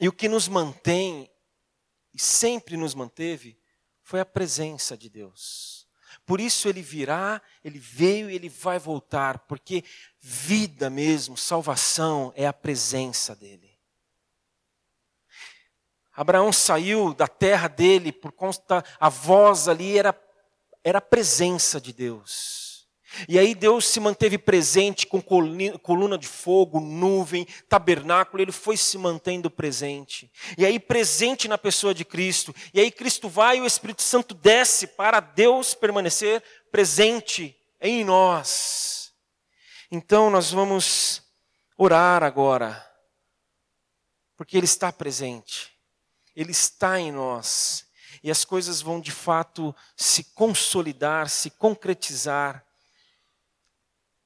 E 0.00 0.08
o 0.08 0.12
que 0.12 0.28
nos 0.28 0.48
mantém, 0.48 1.30
e 2.14 2.18
sempre 2.18 2.74
nos 2.76 2.94
manteve, 2.94 3.60
foi 4.02 4.18
a 4.18 4.24
presença 4.24 4.96
de 4.96 5.10
Deus. 5.10 5.79
Por 6.30 6.40
isso 6.40 6.68
ele 6.68 6.80
virá, 6.80 7.42
ele 7.64 7.80
veio 7.80 8.30
e 8.30 8.36
ele 8.36 8.48
vai 8.48 8.78
voltar, 8.78 9.40
porque 9.48 9.82
vida 10.20 10.88
mesmo, 10.88 11.36
salvação 11.36 12.32
é 12.36 12.46
a 12.46 12.52
presença 12.52 13.34
dele. 13.34 13.76
Abraão 16.12 16.52
saiu 16.52 17.12
da 17.12 17.26
terra 17.26 17.66
dele 17.66 18.12
por 18.12 18.30
conta 18.30 18.84
a 19.00 19.08
voz 19.08 19.66
ali 19.66 19.98
era 19.98 20.14
era 20.84 20.98
a 20.98 21.02
presença 21.02 21.80
de 21.80 21.92
Deus. 21.92 22.69
E 23.28 23.38
aí 23.38 23.54
Deus 23.54 23.86
se 23.86 23.98
manteve 23.98 24.38
presente 24.38 25.06
com 25.06 25.20
coluna 25.20 26.16
de 26.16 26.28
fogo, 26.28 26.80
nuvem, 26.80 27.46
tabernáculo, 27.68 28.42
ele 28.42 28.52
foi 28.52 28.76
se 28.76 28.96
mantendo 28.96 29.50
presente. 29.50 30.30
E 30.56 30.64
aí 30.64 30.78
presente 30.78 31.48
na 31.48 31.58
pessoa 31.58 31.92
de 31.92 32.04
Cristo. 32.04 32.54
E 32.72 32.80
aí 32.80 32.90
Cristo 32.90 33.28
vai 33.28 33.58
e 33.58 33.60
o 33.60 33.66
Espírito 33.66 34.02
Santo 34.02 34.34
desce 34.34 34.86
para 34.86 35.20
Deus 35.20 35.74
permanecer 35.74 36.42
presente 36.70 37.56
em 37.80 38.04
nós. 38.04 39.12
Então 39.90 40.30
nós 40.30 40.52
vamos 40.52 41.22
orar 41.76 42.22
agora, 42.22 42.86
porque 44.36 44.56
Ele 44.56 44.66
está 44.66 44.92
presente, 44.92 45.72
Ele 46.36 46.52
está 46.52 47.00
em 47.00 47.10
nós, 47.10 47.86
e 48.22 48.30
as 48.30 48.44
coisas 48.44 48.80
vão 48.80 49.00
de 49.00 49.10
fato 49.10 49.74
se 49.96 50.24
consolidar, 50.34 51.28
se 51.28 51.50
concretizar 51.50 52.64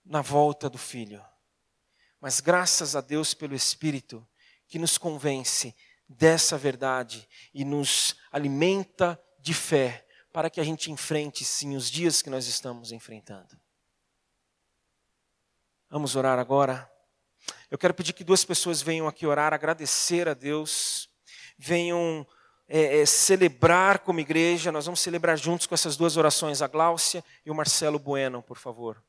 na 0.04 0.20
volta 0.20 0.68
do 0.68 0.78
Filho. 0.78 1.24
Mas 2.20 2.40
graças 2.40 2.94
a 2.94 3.00
Deus 3.00 3.34
pelo 3.34 3.54
Espírito 3.54 4.26
que 4.66 4.78
nos 4.78 4.98
convence 4.98 5.74
dessa 6.08 6.58
verdade 6.58 7.28
e 7.52 7.64
nos 7.64 8.16
alimenta 8.30 9.20
de 9.38 9.54
fé 9.54 10.06
para 10.32 10.50
que 10.50 10.60
a 10.60 10.64
gente 10.64 10.90
enfrente 10.90 11.44
sim 11.44 11.76
os 11.76 11.90
dias 11.90 12.20
que 12.20 12.30
nós 12.30 12.46
estamos 12.46 12.92
enfrentando. 12.92 13.60
Vamos 15.88 16.16
orar 16.16 16.38
agora. 16.38 16.90
Eu 17.70 17.78
quero 17.78 17.94
pedir 17.94 18.12
que 18.12 18.24
duas 18.24 18.44
pessoas 18.44 18.82
venham 18.82 19.06
aqui 19.06 19.26
orar, 19.26 19.52
agradecer 19.52 20.28
a 20.28 20.34
Deus, 20.34 21.08
venham 21.56 22.26
é, 22.66 23.00
é, 23.00 23.06
celebrar 23.06 24.00
como 24.00 24.18
igreja. 24.18 24.72
Nós 24.72 24.86
vamos 24.86 25.00
celebrar 25.00 25.38
juntos 25.38 25.66
com 25.66 25.74
essas 25.74 25.96
duas 25.96 26.16
orações, 26.16 26.62
a 26.62 26.66
Gláucia 26.66 27.22
e 27.44 27.50
o 27.50 27.54
Marcelo 27.54 27.98
Bueno, 27.98 28.42
por 28.42 28.56
favor 28.56 29.02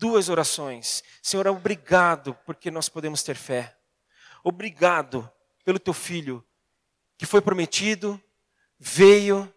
duas 0.00 0.30
orações. 0.30 1.04
Senhor, 1.22 1.46
obrigado 1.46 2.34
porque 2.46 2.70
nós 2.70 2.88
podemos 2.88 3.22
ter 3.22 3.36
fé. 3.36 3.76
Obrigado 4.42 5.30
pelo 5.62 5.78
teu 5.78 5.92
filho 5.92 6.42
que 7.18 7.26
foi 7.26 7.42
prometido, 7.42 8.18
veio 8.78 9.52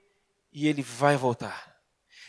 e 0.51 0.67
ele 0.67 0.81
vai 0.81 1.15
voltar. 1.15 1.73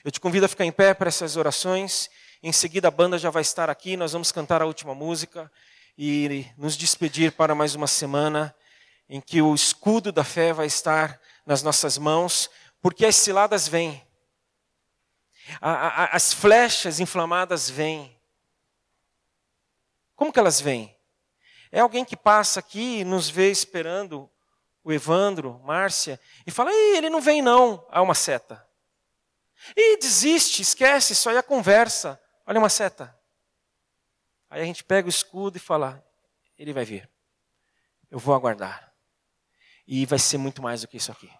Eu 0.05 0.13
te 0.13 0.21
convido 0.21 0.47
a 0.47 0.49
ficar 0.49 0.65
em 0.65 0.71
pé 0.71 0.95
para 0.95 1.09
essas 1.09 1.37
orações. 1.37 2.09
Em 2.41 2.53
seguida 2.53 2.87
a 2.87 2.91
banda 2.91 3.19
já 3.19 3.31
vai 3.31 3.43
estar 3.43 3.69
aqui, 3.69 3.97
nós 3.97 4.13
vamos 4.13 4.31
cantar 4.31 4.63
a 4.63 4.67
última 4.67 4.95
música 4.95 5.51
e 5.99 6.47
nos 6.57 6.77
despedir 6.77 7.33
para 7.33 7.53
mais 7.53 7.75
uma 7.75 7.89
semana 7.89 8.55
em 9.09 9.21
que 9.21 9.43
o 9.43 9.53
escudo 9.55 10.13
da 10.13 10.23
fé 10.23 10.53
vai 10.53 10.67
estar 10.67 11.21
nas 11.45 11.65
nossas 11.65 11.99
mãos, 11.99 12.49
porque 12.81 13.05
as 13.05 13.17
ciladas 13.17 13.67
vêm. 13.67 14.01
A, 15.61 15.71
a, 15.71 16.17
as 16.17 16.33
flechas 16.33 17.01
inflamadas 17.01 17.69
vêm. 17.69 18.19
Como 20.17 20.33
que 20.33 20.39
elas 20.39 20.61
vêm? 20.61 20.97
É 21.71 21.81
alguém 21.81 22.05
que 22.05 22.17
passa 22.17 22.61
aqui 22.61 23.01
e 23.01 23.05
nos 23.05 23.29
vê 23.29 23.51
esperando 23.51 24.31
o 24.83 24.93
Evandro, 24.93 25.59
Márcia, 25.65 26.21
e 26.47 26.51
fala: 26.51 26.71
Ei, 26.73 26.97
ele 26.99 27.11
não 27.11 27.21
vem 27.21 27.43
não. 27.43 27.87
Há 27.91 28.01
uma 28.01 28.15
seta. 28.15 28.65
E 29.75 29.97
desiste, 29.97 30.63
esquece, 30.63 31.15
só 31.15 31.33
é 31.33 31.39
a 31.39 31.43
conversa. 31.43 32.21
Olha 32.47 32.59
uma 32.59 32.69
seta. 32.69 33.19
Aí 34.51 34.63
a 34.63 34.65
gente 34.65 34.85
pega 34.85 35.07
o 35.07 35.11
escudo 35.11 35.57
e 35.57 35.61
fala: 35.61 36.07
Ele 36.59 36.73
vai 36.73 36.85
vir. 36.85 37.11
Eu 38.11 38.19
vou 38.19 38.35
aguardar. 38.35 38.93
E 39.87 40.07
vai 40.07 40.19
ser 40.19 40.39
muito 40.39 40.63
mais 40.63 40.83
do 40.83 40.89
que 40.89 40.97
isso 40.97 41.11
aqui. 41.11 41.31